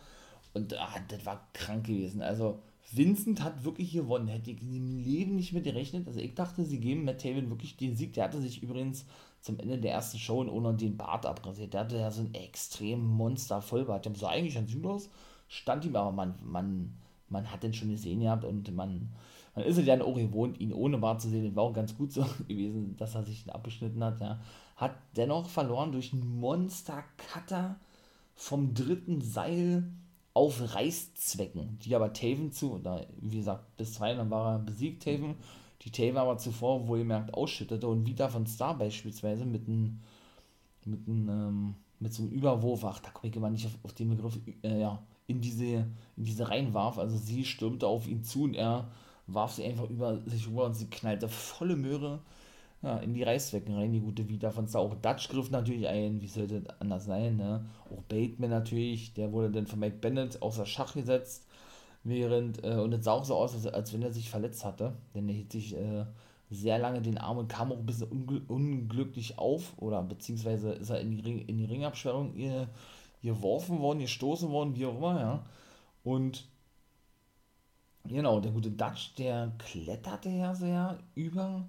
und 0.54 0.78
ah, 0.78 0.94
das 1.08 1.24
war 1.24 1.48
krank 1.52 1.86
gewesen. 1.86 2.22
Also, 2.22 2.58
Vincent 2.90 3.42
hat 3.42 3.64
wirklich 3.64 3.92
gewonnen. 3.92 4.28
Hätte 4.28 4.50
ich 4.50 4.60
im 4.62 4.98
Leben 4.98 5.36
nicht 5.36 5.52
mit 5.52 5.64
gerechnet. 5.64 6.06
Also, 6.06 6.20
ich 6.20 6.34
dachte, 6.34 6.64
sie 6.64 6.80
geben 6.80 7.04
Matt 7.04 7.22
Taven 7.22 7.48
wirklich 7.50 7.76
den 7.76 7.96
Sieg. 7.96 8.12
Der 8.14 8.24
hatte 8.24 8.40
sich 8.40 8.62
übrigens 8.62 9.06
zum 9.40 9.58
Ende 9.58 9.78
der 9.78 9.92
ersten 9.92 10.18
Show 10.18 10.44
ohne 10.44 10.74
den 10.74 10.96
Bart 10.96 11.26
abrasiert. 11.26 11.72
Der 11.72 11.80
hatte 11.80 11.98
ja 11.98 12.10
so 12.10 12.22
ein 12.22 12.34
extrem 12.34 13.04
Monster-Vollbart. 13.04 14.04
Der 14.04 14.14
sah 14.14 14.28
eigentlich 14.28 14.54
ganz 14.54 14.72
gut 14.72 14.86
aus. 14.86 15.10
Stand 15.48 15.84
ihm 15.84 15.96
aber, 15.96 16.12
man, 16.12 16.34
man, 16.42 16.94
man 17.32 17.50
hat 17.50 17.62
den 17.62 17.74
schon 17.74 17.90
gesehen 17.90 18.20
gehabt 18.20 18.44
und 18.44 18.74
man, 18.74 19.10
man 19.54 19.64
ist 19.64 19.78
es 19.78 19.86
ja 19.86 20.00
auch 20.00 20.14
gewohnt, 20.14 20.60
ihn 20.60 20.72
ohne 20.72 20.98
Bart 20.98 21.20
zu 21.20 21.28
sehen. 21.28 21.44
Das 21.44 21.56
war 21.56 21.64
auch 21.64 21.72
ganz 21.72 21.96
gut 21.96 22.12
so 22.12 22.24
gewesen, 22.48 22.96
dass 22.96 23.14
er 23.14 23.24
sich 23.24 23.52
abgeschnitten 23.52 24.02
hat. 24.04 24.20
Ja. 24.20 24.40
Hat 24.76 24.94
dennoch 25.16 25.48
verloren 25.48 25.92
durch 25.92 26.12
einen 26.12 26.40
Monster-Cutter 26.40 27.76
vom 28.34 28.74
dritten 28.74 29.20
Seil 29.20 29.84
auf 30.34 30.74
Reißzwecken, 30.74 31.78
die 31.80 31.94
aber 31.94 32.12
Taven 32.12 32.52
zu, 32.52 32.74
oder 32.74 33.06
wie 33.20 33.38
gesagt, 33.38 33.76
bis 33.76 33.94
zwei, 33.94 34.14
dann 34.14 34.30
war 34.30 34.54
er 34.54 34.58
besiegt, 34.58 35.02
Taven, 35.02 35.36
die 35.82 35.90
Taven 35.90 36.16
aber 36.16 36.38
zuvor 36.38 36.86
wohl 36.88 36.98
gemerkt 36.98 37.34
ausschüttete 37.34 37.86
und 37.86 38.06
wieder 38.06 38.28
von 38.28 38.46
Star 38.46 38.78
beispielsweise 38.78 39.44
mit 39.44 39.68
einem, 39.68 40.00
mit 40.84 41.06
einem, 41.06 41.28
ähm, 41.28 41.74
mit 41.98 42.14
so 42.14 42.22
einem 42.22 42.32
Überwurf, 42.32 42.84
ach, 42.84 43.00
da 43.00 43.10
komme 43.10 43.30
ich 43.30 43.36
immer 43.36 43.50
nicht 43.50 43.66
auf, 43.66 43.78
auf 43.82 43.92
den 43.92 44.10
Begriff, 44.10 44.38
äh, 44.62 44.80
ja, 44.80 45.02
in 45.26 45.40
diese, 45.40 45.86
in 46.16 46.24
diese 46.24 46.48
reinwarf, 46.48 46.98
also 46.98 47.16
sie 47.16 47.44
stürmte 47.44 47.86
auf 47.86 48.08
ihn 48.08 48.24
zu 48.24 48.44
und 48.44 48.54
er 48.54 48.90
warf 49.26 49.52
sie 49.52 49.64
einfach 49.64 49.88
über 49.88 50.20
sich 50.26 50.46
rüber 50.48 50.64
und 50.66 50.74
sie 50.74 50.90
knallte 50.90 51.28
volle 51.28 51.76
Möhre 51.76 52.20
ja, 52.82 52.98
in 52.98 53.14
die 53.14 53.22
Reißzwecken 53.22 53.74
rein, 53.74 53.92
die 53.92 54.00
gute 54.00 54.28
Vita 54.28 54.50
von 54.50 54.66
Star. 54.66 54.82
Auch 54.82 54.94
Dutch 54.94 55.28
griff 55.28 55.50
natürlich 55.50 55.86
ein, 55.86 56.20
wie 56.20 56.26
sollte 56.26 56.64
anders 56.80 57.04
sein, 57.04 57.36
ne? 57.36 57.64
Auch 57.90 58.02
Bateman 58.02 58.50
natürlich, 58.50 59.14
der 59.14 59.32
wurde 59.32 59.50
dann 59.50 59.66
von 59.66 59.78
Mike 59.78 59.98
Bennett 60.00 60.42
außer 60.42 60.66
Schach 60.66 60.94
gesetzt, 60.94 61.46
während, 62.02 62.64
äh, 62.64 62.74
und 62.74 62.92
es 62.92 63.04
sah 63.04 63.12
auch 63.12 63.24
so 63.24 63.36
aus, 63.36 63.54
als, 63.54 63.66
als 63.66 63.92
wenn 63.92 64.02
er 64.02 64.12
sich 64.12 64.28
verletzt 64.28 64.64
hatte, 64.64 64.94
denn 65.14 65.28
er 65.28 65.34
hielt 65.34 65.52
sich 65.52 65.76
äh, 65.76 66.04
sehr 66.50 66.78
lange 66.78 67.00
den 67.00 67.18
Arm 67.18 67.38
und 67.38 67.48
kam 67.48 67.72
auch 67.72 67.78
ein 67.78 67.86
bisschen 67.86 68.08
ungl 68.08 68.42
unglücklich 68.48 69.38
auf, 69.38 69.74
oder 69.78 70.02
beziehungsweise 70.02 70.72
ist 70.72 70.90
er 70.90 71.00
in 71.00 71.12
die, 71.12 71.20
Ring 71.20 71.38
in 71.46 71.58
die 71.58 71.64
Ringabsperrung 71.64 72.34
geworfen 73.22 73.80
worden, 73.80 74.00
gestoßen 74.00 74.50
worden, 74.50 74.76
wie 74.76 74.86
auch 74.86 74.96
immer, 74.96 75.20
ja. 75.20 75.46
Und 76.04 76.46
genau, 78.04 78.40
der 78.40 78.52
gute 78.52 78.70
Dutch, 78.70 79.14
der 79.14 79.52
kletterte 79.58 80.28
ja 80.28 80.54
sehr 80.54 80.98
über 81.14 81.68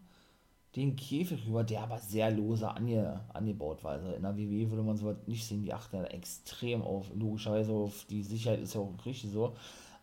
den 0.76 0.96
Käfig 0.96 1.46
rüber, 1.46 1.63
der 1.63 1.84
aber 1.84 2.00
sehr 2.00 2.32
lose 2.32 2.68
ange, 2.68 3.22
angebaut 3.34 3.84
war. 3.84 3.92
Also 3.94 4.13
in 4.13 4.24
der 4.24 4.36
WWE 4.36 4.72
würde 4.72 4.84
man 4.84 4.98
sowas 4.98 5.18
nicht 5.28 5.46
sehen, 5.46 5.62
die 5.62 5.74
achten 5.74 6.04
extrem 6.06 6.82
auf, 6.82 7.12
logischerweise 7.13 7.72
auf 7.72 8.06
die 8.10 8.24
Sicherheit 8.24 8.60
ist 8.60 8.74
ja 8.74 8.82
auch 8.82 9.06
richtig 9.06 9.30
so. 9.32 9.56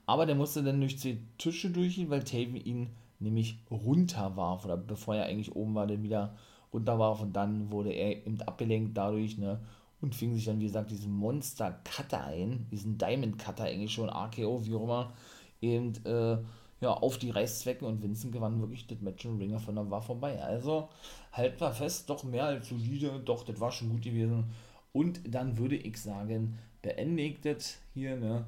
Aber 0.07 0.27
der 0.27 0.37
musste 0.37 0.63
dann 0.63 0.81
durch 0.81 0.99
zwei 0.99 1.19
Tische 1.39 1.71
durchgehen, 1.71 2.11
weil 2.11 2.23
Taven 2.23 2.57
ihn 2.57 2.91
nämlich 3.19 3.59
runterwarf, 3.71 4.65
oder 4.65 4.77
bevor 4.77 5.17
er 5.17 5.27
eigentlich 5.27 5.55
oben 5.55 5.75
war, 5.75 5.87
dann 5.87 6.03
wieder 6.03 6.37
runterwarf 6.73 7.21
und 7.21 7.33
dann 7.33 7.71
wurde 7.71 7.91
er 7.91 8.25
eben 8.27 8.41
abgelenkt 8.43 8.97
dadurch, 8.97 9.39
ne, 9.39 9.61
und 10.01 10.15
fing 10.15 10.35
sich 10.35 10.47
dann, 10.47 10.61
wie 10.61 10.67
gesagt, 10.67 10.91
diesen 10.91 11.13
Monster 11.13 11.79
Cutter 11.85 12.25
ein, 12.25 12.67
diesen 12.71 12.97
Diamond 12.99 13.39
Cutter 13.39 13.65
eigentlich 13.65 13.93
schon, 13.93 14.09
RKO, 14.09 14.65
wie 14.65 14.75
auch 14.75 14.85
immer, 14.85 15.13
eben, 15.61 15.93
äh, 16.05 16.39
ja, 16.81 16.95
auf 16.95 17.19
die 17.19 17.31
Reißzwecken 17.31 17.87
und 17.87 18.03
Vincent 18.03 18.33
gewann 18.33 18.61
wirklich 18.61 18.87
das 18.87 19.01
Match 19.01 19.27
und 19.27 19.39
Ringer 19.39 19.59
von 19.59 19.75
der 19.75 19.91
war 19.91 20.01
vorbei. 20.01 20.43
Also 20.43 20.89
halt 21.33 21.61
war 21.61 21.73
fest, 21.73 22.09
doch 22.09 22.25
mehr 22.25 22.45
als 22.45 22.69
solide, 22.69 23.21
doch, 23.23 23.45
das 23.45 23.61
war 23.61 23.71
schon 23.71 23.91
gut 23.91 24.03
gewesen. 24.03 24.45
Und 24.93 25.21
dann 25.29 25.59
würde 25.59 25.77
ich 25.77 25.97
sagen, 25.99 26.59
beendigt 26.83 27.45
das 27.45 27.79
hier, 27.95 28.17
ne? 28.17 28.47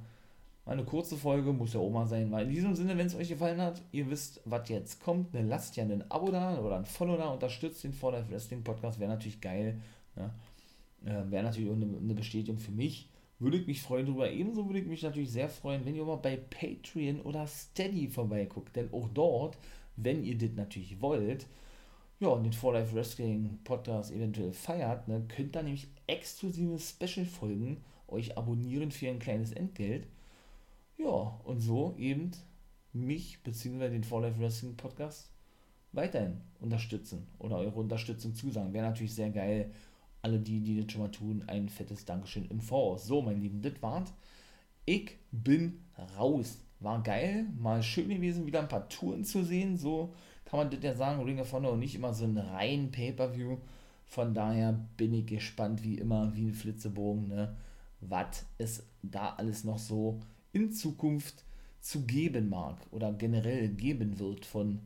Eine 0.65 0.85
kurze 0.85 1.17
Folge, 1.17 1.53
muss 1.53 1.75
ja 1.75 1.81
mal 1.91 2.07
sein. 2.07 2.31
Weil 2.31 2.47
in 2.47 2.53
diesem 2.53 2.75
Sinne, 2.77 2.97
wenn 2.97 3.09
es 3.09 3.17
euch 3.17 3.29
gefallen 3.29 3.61
hat, 3.61 3.83
ihr 3.91 4.09
wisst, 4.09 4.41
was 4.45 4.69
jetzt 4.69 5.03
kommt, 5.03 5.35
ne? 5.35 5.43
lasst 5.43 5.77
ja 5.77 5.83
ein 5.83 6.09
Abo 6.09 6.31
da 6.31 6.57
oder 6.59 6.77
ein 6.77 6.87
Follow 6.87 7.17
da, 7.17 7.31
unterstützt 7.31 7.83
den 7.83 7.93
Life 8.01 8.31
Wrestling 8.31 8.63
Podcast, 8.63 9.01
wäre 9.01 9.11
natürlich 9.11 9.41
geil. 9.41 9.81
Ne? 10.15 10.31
Äh, 11.05 11.31
wäre 11.31 11.45
natürlich 11.45 11.71
auch 11.71 11.77
eine, 11.77 11.97
eine 11.97 12.15
Bestätigung 12.15 12.59
für 12.59 12.73
mich 12.73 13.09
würde 13.43 13.59
ich 13.59 13.67
mich 13.67 13.83
freuen 13.83 14.07
darüber. 14.07 14.31
Ebenso 14.31 14.67
würde 14.67 14.79
ich 14.79 14.87
mich 14.87 15.03
natürlich 15.03 15.33
sehr 15.33 15.49
freuen, 15.49 15.85
wenn 15.85 15.97
ihr 15.97 16.05
mal 16.05 16.17
bei 16.17 16.37
Patreon 16.37 17.21
oder 17.23 17.47
Steady 17.47 18.09
vorbeiguckt. 18.09 18.77
Denn 18.77 18.93
auch 18.93 19.09
dort, 19.09 19.59
wenn 19.97 20.25
ihr 20.25 20.39
das 20.39 20.53
natürlich 20.55 21.01
wollt, 21.01 21.47
ja, 22.21 22.29
und 22.29 22.45
den 22.45 22.53
For 22.53 22.73
Life 22.73 22.95
Wrestling 22.95 23.59
Podcast 23.65 24.13
eventuell 24.13 24.53
feiert, 24.53 25.09
ne, 25.09 25.25
könnt 25.27 25.57
ihr 25.57 25.63
nämlich 25.65 25.89
exklusive 26.07 26.79
Special-Folgen 26.79 27.79
euch 28.07 28.39
abonnieren 28.39 28.93
für 28.93 29.09
ein 29.09 29.19
kleines 29.19 29.53
Entgelt. 29.53 30.07
Ja, 30.97 31.41
und 31.43 31.59
so 31.59 31.97
eben 31.99 32.31
mich 32.93 33.43
bzw. 33.43 33.89
den 33.89 34.05
For 34.05 34.23
Life 34.23 34.39
Wrestling 34.39 34.77
Podcast 34.77 35.33
weiterhin 35.91 36.41
unterstützen 36.61 37.27
oder 37.41 37.57
eure 37.57 37.81
Unterstützung 37.81 38.37
zusagen. 38.37 38.73
Wäre 38.73 38.87
natürlich 38.87 39.15
sehr 39.15 39.31
geil 39.31 39.73
alle 40.23 40.39
die, 40.39 40.61
die 40.61 40.81
das 40.81 40.93
schon 40.93 41.03
mal 41.03 41.11
tun, 41.11 41.45
ein 41.49 41.69
fettes 41.69 42.05
Dankeschön 42.05 42.47
im 42.47 42.61
Voraus. 42.61 43.07
So, 43.07 43.21
mein 43.23 43.41
Lieben, 43.41 43.61
das 43.61 43.75
war's. 43.81 44.13
Ich 44.85 45.17
bin 45.31 45.81
raus. 46.17 46.59
War 46.81 47.03
geil, 47.03 47.47
mal 47.59 47.83
schön 47.83 48.09
gewesen, 48.09 48.47
wieder 48.47 48.61
ein 48.61 48.69
paar 48.69 48.89
Touren 48.89 49.25
zu 49.25 49.45
sehen. 49.45 49.77
So 49.77 50.15
kann 50.45 50.59
man 50.59 50.71
das 50.71 50.83
ja 50.83 50.95
sagen. 50.95 51.23
Ring 51.23 51.39
of 51.39 51.53
Honor 51.53 51.73
und 51.73 51.81
nicht 51.81 51.95
immer 51.95 52.13
so 52.13 52.25
ein 52.25 52.37
rein 52.37 52.91
Pay-Per-View. 52.91 53.59
Von 54.07 54.35
daher 54.35 54.79
bin 54.97 55.15
ich 55.15 55.27
gespannt, 55.27 55.83
wie 55.85 55.99
immer, 55.99 56.35
wie 56.35 56.47
ein 56.47 56.55
Flitzebogen, 56.55 57.29
ne? 57.29 57.57
was 58.01 58.45
es 58.59 58.85
da 59.03 59.35
alles 59.37 59.65
noch 59.65 59.79
so 59.79 60.21
in 60.53 60.73
Zukunft 60.73 61.45
zu 61.81 62.05
geben 62.05 62.49
mag 62.49 62.77
oder 62.91 63.13
generell 63.13 63.69
geben 63.69 64.19
wird 64.19 64.45
von 64.45 64.81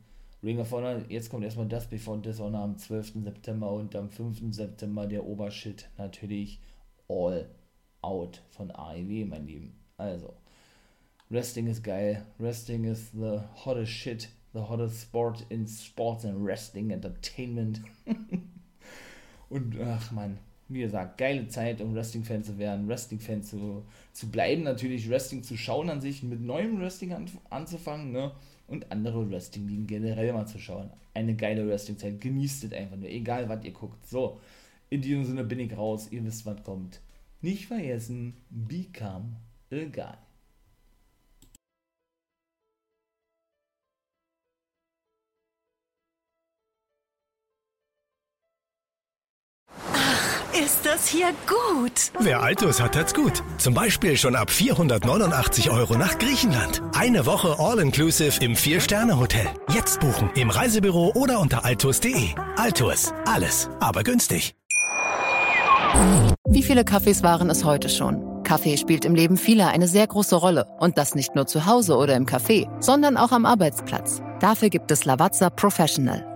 Ring 0.47 0.61
of 0.61 0.71
Honor. 0.71 1.03
Jetzt 1.09 1.29
kommt 1.29 1.43
erstmal 1.43 1.67
das 1.67 1.89
Before 1.89 2.21
Dishonor 2.21 2.61
am 2.61 2.79
12. 2.79 3.15
September 3.25 3.73
und 3.73 3.97
am 3.97 4.09
5. 4.09 4.55
September 4.55 5.05
der 5.05 5.27
Obershit 5.27 5.91
natürlich 5.99 6.61
All 7.09 7.51
Out 8.01 8.45
von 8.51 8.71
AEW, 8.71 9.27
mein 9.27 9.45
Lieben. 9.45 9.75
Also, 9.97 10.35
Wrestling 11.31 11.67
ist 11.67 11.83
geil. 11.83 12.25
Wrestling 12.39 12.85
ist 12.85 13.11
the 13.11 13.41
hottest 13.65 13.91
shit, 13.91 14.29
the 14.53 14.61
hottest 14.61 15.03
sport 15.03 15.45
in 15.49 15.67
Sports 15.67 16.25
and 16.25 16.45
Wrestling 16.45 16.91
Entertainment. 16.91 17.81
und 19.49 19.77
ach 19.81 20.13
man, 20.13 20.39
wie 20.69 20.83
gesagt, 20.83 21.19
geile 21.19 21.49
Zeit, 21.49 21.81
um 21.81 21.93
Wrestling-Fan 21.93 22.45
zu 22.45 22.57
werden, 22.57 22.87
Wrestling-Fan 22.87 23.43
zu, 23.43 23.85
zu 24.13 24.31
bleiben, 24.31 24.63
natürlich 24.63 25.11
Wrestling 25.11 25.43
zu 25.43 25.57
schauen 25.57 25.91
an 25.91 26.01
sich, 26.01 26.23
mit 26.23 26.41
neuem 26.41 26.79
Wrestling 26.79 27.15
an, 27.15 27.29
anzufangen, 27.51 28.13
ne? 28.13 28.31
Und 28.67 28.91
andere 28.91 29.31
Wrestling-Ligen 29.31 29.87
generell 29.87 30.33
mal 30.33 30.47
zu 30.47 30.59
schauen. 30.59 30.91
Eine 31.15 31.35
geile 31.35 31.67
Wrestling-Zeit, 31.67 32.21
genießt 32.21 32.65
es 32.65 32.73
einfach 32.73 32.97
nur, 32.97 33.09
egal 33.09 33.49
was 33.49 33.65
ihr 33.65 33.73
guckt. 33.73 34.07
So, 34.07 34.41
in 34.91 35.03
diesem 35.03 35.25
Sinne 35.25 35.45
bin 35.45 35.61
ich 35.61 35.77
raus, 35.77 36.09
ihr 36.11 36.25
wisst, 36.25 36.47
was 36.47 36.63
kommt. 36.63 37.01
Nicht 37.43 37.67
vergessen, 37.67 38.35
become 38.51 39.37
a 39.71 40.26
Ist 50.65 50.87
das 50.87 51.07
hier 51.07 51.33
gut? 51.47 52.13
Wer 52.19 52.41
Altus 52.41 52.81
hat, 52.81 52.97
hat's 52.97 53.13
gut. 53.13 53.43
Zum 53.59 53.75
Beispiel 53.75 54.17
schon 54.17 54.35
ab 54.35 54.51
489 54.51 55.71
Euro 55.71 55.99
nach 55.99 56.19
Griechenland. 56.19 56.81
Eine 56.95 57.27
Woche 57.27 57.57
All-Inclusive 57.59 58.43
im 58.43 58.57
Vier-Sterne-Hotel. 58.57 59.47
Jetzt 59.75 60.01
buchen 60.01 60.31
im 60.35 60.49
Reisebüro 60.49 61.13
oder 61.15 61.41
unter 61.41 61.67
altus.de. 61.67 62.31
Altus, 62.57 63.13
alles, 63.27 63.69
aber 63.81 64.03
günstig. 64.03 64.55
Wie 66.49 66.63
viele 66.63 66.85
Kaffees 66.85 67.23
waren 67.23 67.51
es 67.51 67.65
heute 67.65 67.91
schon? 67.91 68.43
Kaffee 68.43 68.79
spielt 68.79 69.05
im 69.05 69.15
Leben 69.15 69.37
vieler 69.37 69.69
eine 69.69 69.89
sehr 69.89 70.07
große 70.07 70.37
Rolle. 70.37 70.67
Und 70.79 70.97
das 70.97 71.15
nicht 71.15 71.35
nur 71.35 71.47
zu 71.47 71.67
Hause 71.67 71.97
oder 71.97 72.17
im 72.17 72.25
Café, 72.25 72.67
sondern 72.81 73.19
auch 73.19 73.33
am 73.33 73.45
Arbeitsplatz. 73.45 74.23
Dafür 74.41 74.71
gibt 74.71 74.91
es 74.91 75.05
Lavazza 75.05 75.51
Professional. 75.51 76.36